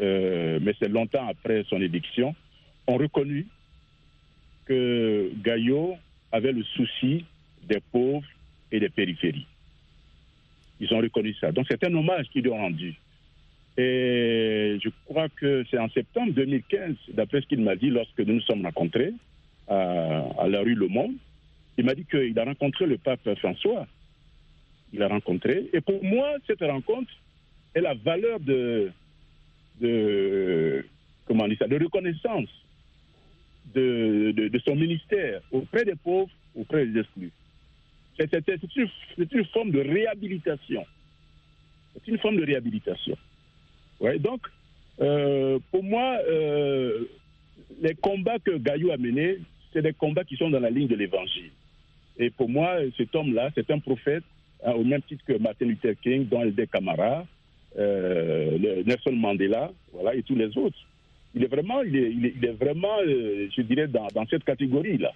euh, 0.00 0.58
mais 0.60 0.74
c'est 0.78 0.88
longtemps 0.88 1.26
après 1.28 1.64
son 1.68 1.80
éviction, 1.80 2.34
ont 2.86 2.96
reconnu 2.96 3.46
que 4.66 5.30
Gaillot 5.42 5.96
avait 6.32 6.52
le 6.52 6.62
souci 6.62 7.24
des 7.68 7.80
pauvres 7.92 8.26
et 8.70 8.80
des 8.80 8.88
périphéries. 8.88 9.46
Ils 10.80 10.92
ont 10.92 10.98
reconnu 10.98 11.34
ça. 11.40 11.52
Donc 11.52 11.66
c'est 11.68 11.82
un 11.84 11.94
hommage 11.94 12.26
qu'ils 12.28 12.42
lui 12.42 12.50
ont 12.50 12.58
rendu. 12.58 12.94
Et 13.78 14.78
je 14.82 14.88
crois 15.06 15.28
que 15.28 15.64
c'est 15.70 15.78
en 15.78 15.88
septembre 15.90 16.32
2015, 16.32 16.94
d'après 17.14 17.40
ce 17.40 17.46
qu'il 17.46 17.60
m'a 17.60 17.76
dit 17.76 17.90
lorsque 17.90 18.18
nous 18.18 18.34
nous 18.34 18.40
sommes 18.42 18.64
rencontrés 18.64 19.12
à 19.68 20.46
la 20.48 20.60
rue 20.60 20.74
Le 20.74 20.88
Monde, 20.88 21.14
il 21.78 21.84
m'a 21.84 21.94
dit 21.94 22.04
qu'il 22.04 22.38
a 22.38 22.44
rencontré 22.44 22.86
le 22.86 22.98
pape 22.98 23.34
François. 23.38 23.86
Il 24.92 25.02
a 25.02 25.08
rencontré. 25.08 25.68
Et 25.72 25.80
pour 25.80 26.02
moi, 26.02 26.34
cette 26.46 26.62
rencontre 26.62 27.12
est 27.74 27.80
la 27.80 27.94
valeur 27.94 28.40
de, 28.40 28.90
comment 31.26 31.46
ça, 31.58 31.66
de 31.66 31.82
reconnaissance 31.82 32.48
de, 33.74 34.50
son 34.64 34.76
ministère 34.76 35.42
auprès 35.50 35.84
des 35.84 35.96
pauvres, 35.96 36.30
auprès 36.54 36.86
des 36.86 37.00
exclus. 37.00 37.32
C'est 38.16 38.32
une, 39.32 39.44
forme 39.46 39.70
de 39.72 39.80
réhabilitation. 39.80 40.86
C'est 41.92 42.08
une 42.08 42.18
forme 42.18 42.36
de 42.36 42.46
réhabilitation. 42.46 43.16
Donc, 44.20 44.40
euh, 45.00 45.58
pour 45.70 45.84
moi, 45.84 46.18
euh, 46.26 47.04
les 47.82 47.94
combats 47.94 48.38
que 48.38 48.56
Gaillou 48.56 48.90
a 48.90 48.96
menés, 48.96 49.38
c'est 49.72 49.82
des 49.82 49.92
combats 49.92 50.24
qui 50.24 50.36
sont 50.36 50.48
dans 50.48 50.60
la 50.60 50.70
ligne 50.70 50.88
de 50.88 50.94
l'évangile. 50.94 51.50
Et 52.18 52.30
pour 52.30 52.48
moi, 52.48 52.78
cet 52.96 53.14
homme-là, 53.14 53.50
c'est 53.54 53.70
un 53.70 53.78
prophète, 53.78 54.24
hein, 54.64 54.72
au 54.72 54.84
même 54.84 55.02
titre 55.02 55.24
que 55.26 55.34
Martin 55.38 55.66
Luther 55.66 55.94
King, 56.02 56.26
dont 56.28 56.42
Eldé 56.42 56.66
Camara, 56.66 57.26
euh, 57.78 58.82
Nelson 58.86 59.12
Mandela, 59.12 59.70
voilà, 59.92 60.14
et 60.14 60.22
tous 60.22 60.34
les 60.34 60.56
autres. 60.56 60.78
Il 61.34 61.44
est 61.44 61.48
vraiment, 61.48 61.82
il 61.82 61.94
est, 62.42 62.52
vraiment, 62.52 62.96
euh, 63.06 63.48
je 63.54 63.62
dirais, 63.62 63.86
dans, 63.86 64.08
cette 64.30 64.44
catégorie-là. 64.44 65.12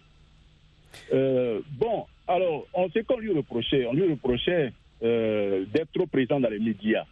Euh, 1.15 1.61
bon, 1.79 2.05
alors, 2.29 2.67
on 2.75 2.91
sait 2.91 3.03
qu'on 3.03 3.19
lui 3.19 3.33
reprochait, 3.33 3.87
on 3.87 3.95
lui 3.95 4.11
reprochait 4.11 4.73
d'être 5.01 5.93
trop 5.95 6.07
présent 6.07 6.39
dans 6.39 6.51
les 6.51 6.59
médias, 6.59 7.07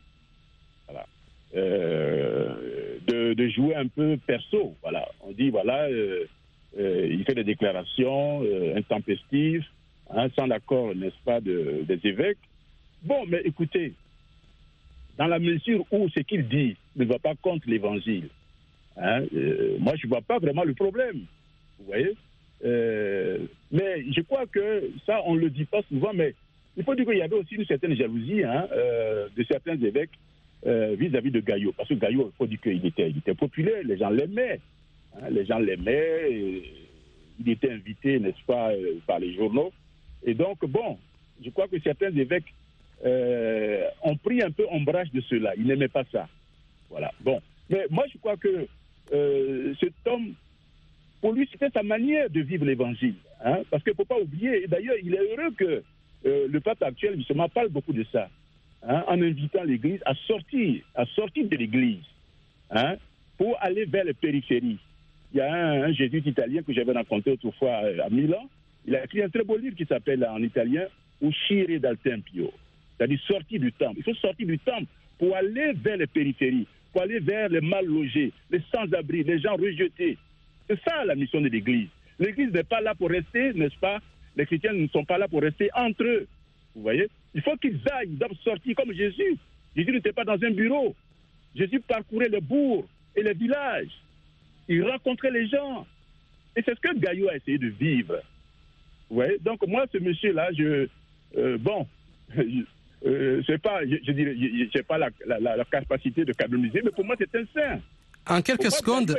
de, 1.55 3.33
de, 3.33 3.49
jouer 3.49 3.75
un 3.75 3.87
peu 3.87 4.19
perso, 4.27 4.75
voilà. 4.83 5.09
On 5.23 5.33
dit, 5.33 5.49
voilà, 5.49 5.89
il 5.89 7.25
fait 7.25 7.35
des 7.35 7.45
déclarations 7.45 8.43
intempestives, 8.77 9.65
hein, 10.11 10.29
sans 10.37 10.47
l'accord, 10.47 10.95
n'est-ce 10.95 11.23
pas, 11.25 11.41
de, 11.41 11.85
des 11.87 12.01
évêques. 12.09 12.39
Bon, 13.03 13.25
mais 13.27 13.41
écoutez, 13.45 13.95
dans 15.19 15.27
la 15.27 15.39
mesure 15.39 15.85
où 15.91 16.09
ce 16.09 16.21
qu'il 16.21 16.49
dit 16.49 16.77
ne 16.97 17.05
va 17.05 17.19
pas 17.19 17.35
contre 17.43 17.69
l'évangile, 17.69 18.29
hein, 18.97 19.23
euh, 19.35 19.77
moi 19.79 19.95
je 19.97 20.07
ne 20.07 20.11
vois 20.11 20.23
pas 20.23 20.39
vraiment 20.39 20.65
le 20.65 20.75
problème. 20.75 21.23
Vous 21.79 21.87
voyez 21.87 22.17
euh, 22.65 23.39
Mais 23.71 24.05
je 24.13 24.21
crois 24.23 24.47
que 24.47 24.91
ça, 25.07 25.21
on 25.27 25.35
ne 25.35 25.41
le 25.41 25.51
dit 25.51 25.65
pas 25.65 25.83
souvent, 25.89 26.13
mais 26.15 26.35
il 26.77 26.85
faut 26.85 26.95
dire 26.95 27.05
qu'il 27.05 27.19
y 27.19 27.23
avait 27.23 27.37
aussi 27.37 27.57
une 27.57 27.67
certaine 27.67 27.97
jalousie 27.97 28.43
hein, 28.45 28.69
euh, 28.73 29.29
de 29.37 29.45
certains 29.45 29.81
évêques 29.81 30.17
vis-à-vis 30.65 31.31
de 31.31 31.39
Gaillot. 31.39 31.73
Parce 31.77 31.89
que 31.89 31.95
Gaillot, 31.95 32.33
il 32.35 32.37
faut 32.37 32.47
dire 32.47 32.61
qu'il 32.61 32.85
était, 32.85 33.09
il 33.11 33.19
était 33.19 33.35
populaire, 33.35 33.81
les 33.85 33.97
gens 33.97 34.11
l'aimaient. 34.11 34.61
Hein, 35.15 35.31
les 35.31 35.47
gens 35.47 35.61
l'aimaient, 35.61 36.33
il 37.39 37.49
était 37.49 37.71
invité, 37.71 38.19
n'est-ce 38.19 38.45
pas, 38.45 38.73
par 39.07 39.21
les 39.21 39.35
journaux. 39.35 39.73
Et 40.25 40.35
donc, 40.35 40.65
bon, 40.67 40.99
je 41.45 41.51
crois 41.51 41.69
que 41.69 41.79
certains 41.81 42.15
évêques 42.17 42.53
euh, 43.05 43.87
ont 44.03 44.17
pris 44.17 44.43
un 44.43 44.51
peu 44.51 44.67
ombrage 44.71 45.11
de 45.13 45.21
cela. 45.23 45.55
Ils 45.57 45.67
n'aimaient 45.67 45.89
pas 45.89 46.05
ça. 46.11 46.29
Voilà. 46.91 47.13
Bon. 47.21 47.41
Mais 47.71 47.87
moi, 47.91 48.05
je 48.13 48.19
crois 48.19 48.37
que 48.37 48.67
euh, 49.13 49.75
cet 49.79 49.95
homme, 50.07 50.35
pour 51.21 51.33
lui, 51.33 51.49
c'était 51.51 51.71
sa 51.71 51.83
manière 51.83 52.31
de 52.31 52.41
vivre 52.41 52.65
l'évangile. 52.65 53.15
Hein, 53.45 53.59
parce 53.71 53.83
qu'il 53.85 53.93
ne 53.93 53.97
faut 53.97 54.05
pas 54.05 54.19
oublier, 54.19 54.65
et 54.65 54.67
d'ailleurs, 54.67 54.97
il 55.03 55.15
est 55.15 55.19
heureux 55.19 55.53
que 55.57 55.83
euh, 56.27 56.49
le 56.51 56.61
pape 56.61 56.83
actuel, 56.83 57.17
justement, 57.17 57.49
parle 57.49 57.69
beaucoup 57.69 57.93
de 57.93 58.05
ça, 58.11 58.29
hein, 58.83 59.05
en 59.07 59.23
invitant 59.23 59.63
l'Église 59.63 60.01
à 60.05 60.15
sortir, 60.27 60.83
à 60.97 61.07
sortir 61.07 61.47
de 61.47 61.57
l'Église, 61.57 62.03
hein, 62.71 62.97
pour 63.37 63.57
aller 63.63 63.85
vers 63.85 64.05
les 64.05 64.15
périphéries. 64.15 64.79
Il 65.33 65.39
y 65.39 65.41
a 65.41 65.53
un, 65.53 65.83
un 65.85 65.93
jésuite 65.93 66.27
italien 66.27 66.63
que 66.63 66.73
j'avais 66.73 66.93
rencontré 66.93 67.31
autrefois 67.31 67.77
à 68.05 68.11
Milan. 68.11 68.49
Il 68.87 68.97
a 68.97 69.05
écrit 69.05 69.23
un 69.23 69.29
très 69.29 69.45
beau 69.45 69.57
livre 69.57 69.77
qui 69.77 69.85
s'appelle 69.85 70.25
en 70.25 70.43
italien 70.43 70.87
Uscire 71.21 71.81
dal 71.81 71.97
Tempio 71.99 72.53
c'est-à-dire 72.99 73.21
sortir 73.27 73.61
du 73.61 73.73
temple. 73.73 73.99
Il 73.99 74.05
faut 74.05 74.15
sortir 74.15 74.47
du 74.47 74.59
temple 74.59 74.87
pour 75.19 75.37
aller 75.37 75.73
vers 75.73 75.97
les 75.97 76.07
périphéries, 76.07 76.67
pour 76.93 77.03
aller 77.03 77.21
vers 77.21 77.49
les 77.49 77.61
mal 77.61 77.87
logés, 77.87 78.33
les 78.51 78.61
sans-abri, 78.73 79.23
les 79.23 79.39
gens 79.39 79.57
rejetés. 79.57 80.19
C'est 80.69 80.81
ça 80.83 81.05
la 81.05 81.15
mission 81.15 81.41
de 81.41 81.49
l'Église. 81.49 81.89
L'Église 82.19 82.53
n'est 82.53 82.65
pas 82.65 82.81
là 82.81 82.95
pour 82.95 83.11
rester, 83.11 83.53
n'est-ce 83.55 83.79
pas? 83.79 84.01
Les 84.37 84.47
chrétiens 84.47 84.73
ne 84.73 84.87
sont 84.89 85.05
pas 85.05 85.19
là 85.19 85.29
pour 85.29 85.43
rester 85.43 85.71
entre 85.75 86.03
eux. 86.03 86.27
Vous 86.75 86.83
voyez? 86.83 87.09
Il 87.35 87.43
faut 87.43 87.57
qu'ils 87.57 87.81
aillent, 87.91 88.09
ils 88.11 88.19
doivent 88.19 88.37
sortir 88.43 88.75
comme 88.75 88.93
Jésus. 88.93 89.37
Jésus 89.77 89.93
n'était 89.93 90.13
pas 90.13 90.25
dans 90.25 90.43
un 90.43 90.51
bureau. 90.51 90.95
Jésus 91.55 91.81
parcourait 91.81 92.29
les 92.29 92.41
bourgs 92.41 92.87
et 93.17 93.23
les 93.23 93.35
villages. 93.35 93.93
Il 94.69 94.83
rencontrait 94.85 95.31
les 95.31 95.47
gens. 95.49 95.87
Et 96.57 96.63
c'est 96.63 96.75
ce 96.75 96.81
que 96.81 96.99
Gaillot 96.99 97.29
a 97.29 97.37
essayé 97.37 97.59
de 97.59 97.69
vivre. 97.69 98.21
Voyez 99.11 99.39
Donc 99.41 99.67
moi, 99.67 99.87
ce 99.93 99.99
monsieur-là, 99.99 100.49
je... 100.57 100.89
Euh, 101.37 101.59
bon, 101.59 101.87
euh, 103.07 103.43
je 103.47 103.57
pas, 103.57 103.81
je, 103.85 104.13
dirais, 104.13 104.35
j'ai 104.73 104.83
pas 104.83 104.99
la, 104.99 105.11
la, 105.27 105.65
capacité 105.65 106.25
de 106.25 106.33
canoniser, 106.33 106.81
mais 106.85 106.91
pour 106.91 107.05
moi 107.05 107.17
c'est 107.19 107.35
un 107.37 107.45
saint. 107.55 107.81
En 108.29 108.43
quelques 108.43 108.71
secondes, 108.71 109.17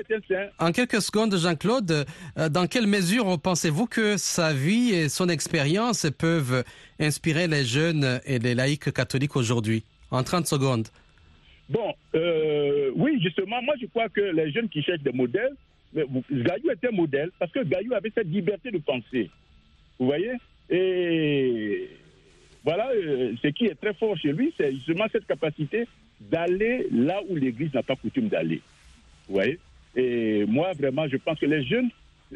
en 0.59 0.71
quelques 0.71 1.01
secondes, 1.01 1.35
Jean-Claude, 1.35 2.05
euh, 2.37 2.49
dans 2.49 2.67
quelle 2.67 2.85
mesure 2.85 3.39
pensez-vous 3.41 3.87
que 3.87 4.17
sa 4.17 4.53
vie 4.53 4.93
et 4.93 5.09
son 5.09 5.29
expérience 5.29 6.05
peuvent 6.17 6.63
inspirer 6.99 7.47
les 7.47 7.63
jeunes 7.63 8.19
et 8.25 8.37
les 8.37 8.53
laïcs 8.53 8.91
catholiques 8.91 9.35
aujourd'hui? 9.35 9.83
En 10.11 10.23
30 10.23 10.45
secondes. 10.45 10.87
Bon, 11.69 11.93
euh, 12.15 12.91
oui, 12.95 13.19
justement, 13.21 13.61
moi 13.63 13.75
je 13.81 13.87
crois 13.87 14.09
que 14.09 14.21
les 14.21 14.51
jeunes 14.51 14.69
qui 14.69 14.83
cherchent 14.83 15.01
des 15.03 15.11
modèles, 15.11 15.53
Gaillou 15.95 16.71
était 16.71 16.89
un 16.89 16.95
modèle 16.95 17.31
parce 17.39 17.51
que 17.51 17.63
Gaillou 17.63 17.93
avait 17.93 18.11
cette 18.13 18.27
liberté 18.27 18.69
de 18.69 18.77
penser. 18.79 19.29
Vous 19.99 20.05
voyez? 20.05 20.33
Et 20.69 21.89
voilà, 22.63 22.89
euh, 22.91 23.33
ce 23.41 23.47
qui 23.49 23.65
est 23.65 23.75
très 23.75 23.93
fort 23.93 24.17
chez 24.17 24.31
lui, 24.31 24.53
c'est 24.57 24.71
justement 24.71 25.05
cette 25.11 25.27
capacité 25.27 25.87
d'aller 26.19 26.87
là 26.91 27.21
où 27.27 27.35
l'Église 27.35 27.73
n'a 27.73 27.83
pas 27.83 27.95
coutume 27.95 28.27
d'aller. 28.29 28.61
Vous 29.27 29.35
voyez? 29.35 29.59
Et 29.95 30.45
moi, 30.45 30.71
vraiment, 30.73 31.07
je 31.07 31.17
pense 31.17 31.39
que 31.39 31.45
les 31.45 31.63
jeunes, 31.63 31.89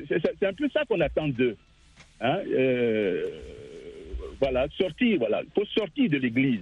c'est 0.07 0.43
un 0.43 0.53
peu 0.53 0.67
ça 0.69 0.83
qu'on 0.85 0.99
attend 0.99 1.27
d'eux. 1.27 1.55
Hein 2.19 2.39
euh, 2.51 3.29
voilà, 4.39 4.67
sortir, 4.77 5.19
voilà. 5.19 5.41
Il 5.43 5.49
faut 5.53 5.65
sortir 5.65 6.09
de 6.09 6.17
l'Église. 6.17 6.61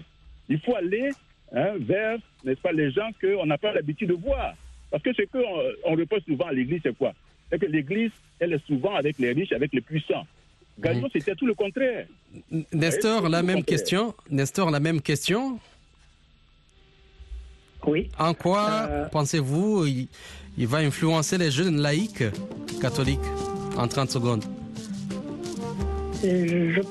Il 0.50 0.60
faut 0.60 0.76
aller 0.76 1.10
hein, 1.54 1.74
vers, 1.80 2.18
n'est-ce 2.44 2.60
pas, 2.62 2.72
les 2.72 2.92
gens 2.92 3.10
qu'on 3.22 3.46
n'a 3.46 3.58
pas 3.58 3.74
l'habitude 3.74 4.10
de 4.10 4.14
voir. 4.14 4.54
Parce 4.90 5.04
que 5.04 5.14
ce 5.14 5.24
qu'on 5.24 5.40
on 5.86 5.96
repose 5.96 6.24
souvent 6.28 6.48
à 6.48 6.54
l'Église, 6.54 6.82
c'est 6.84 6.98
quoi? 6.98 7.14
C'est 7.50 7.60
que 7.60 7.66
l'Église, 7.66 8.12
elle 8.40 8.54
est 8.54 8.66
souvent 8.66 8.96
avec 8.96 9.18
les 9.20 9.32
riches, 9.32 9.52
avec 9.54 9.74
les 9.74 9.82
puissants. 9.82 10.28
Gagnon, 10.82 11.08
c'était 11.14 11.36
tout 11.36 11.46
le 11.46 11.54
contraire. 11.54 12.08
Nestor, 12.74 13.30
la 13.30 13.44
même 13.44 13.64
question. 13.64 14.14
Nestor, 14.30 14.72
la 14.72 14.80
même 14.80 15.02
question. 15.02 15.60
Oui. 17.86 18.10
En 18.20 18.34
quoi 18.34 18.88
euh, 18.90 19.06
pensez-vous 19.10 19.86
il, 19.86 20.68
va 20.68 20.80
influencer 20.80 21.38
les 21.38 21.50
jeunes 21.50 21.82
laïcs 21.82 22.24
catholiques 22.80 23.20
en 23.78 23.88
30 23.88 24.12
secondes? 24.12 24.44
Je 26.24 26.82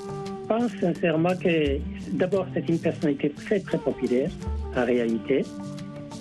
pense 0.49 0.73
sincèrement 0.81 1.37
que 1.37 1.79
d'abord 2.13 2.47
c'est 2.53 2.69
une 2.69 2.81
personnalité 2.81 3.31
très 3.31 3.61
très 3.61 3.79
populaire 3.79 4.31
en 4.77 4.85
réalité 4.85 5.45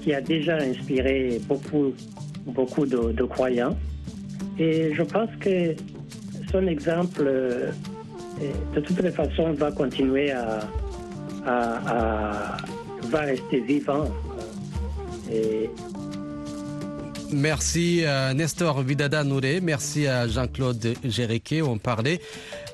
qui 0.04 0.14
a 0.14 0.22
déjà 0.22 0.58
inspiré 0.58 1.42
beaucoup 1.48 1.94
beaucoup 2.46 2.86
de 2.86 3.24
croyants 3.24 3.76
et 4.60 4.94
je 4.94 5.04
pense 5.04 5.30
que 5.40 5.74
son 6.52 6.68
exemple, 6.68 7.24
euh, 7.26 7.72
de 8.76 8.80
toutes 8.82 9.02
les 9.02 9.12
façons, 9.12 9.54
va 9.54 9.72
continuer 9.72 10.32
à, 10.32 10.60
va 13.04 13.20
rester 13.22 13.60
vivant. 13.62 14.06
Merci 17.32 18.04
à 18.06 18.34
Nestor 18.34 18.82
Vidada 18.82 19.24
Nouré, 19.24 19.62
merci 19.62 20.08
à 20.08 20.28
Jean-Claude 20.28 20.96
Jériquet. 21.04 21.62
On 21.62 21.78
parlait 21.78 22.20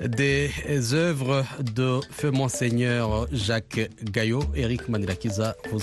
des 0.01 0.49
œuvres 0.93 1.43
de 1.59 1.99
feu 2.09 2.31
Monseigneur 2.31 3.27
Jacques 3.33 3.89
Gaillot. 4.03 4.43
Eric 4.55 4.87
Manilakiza 4.87 5.55
vous 5.69 5.73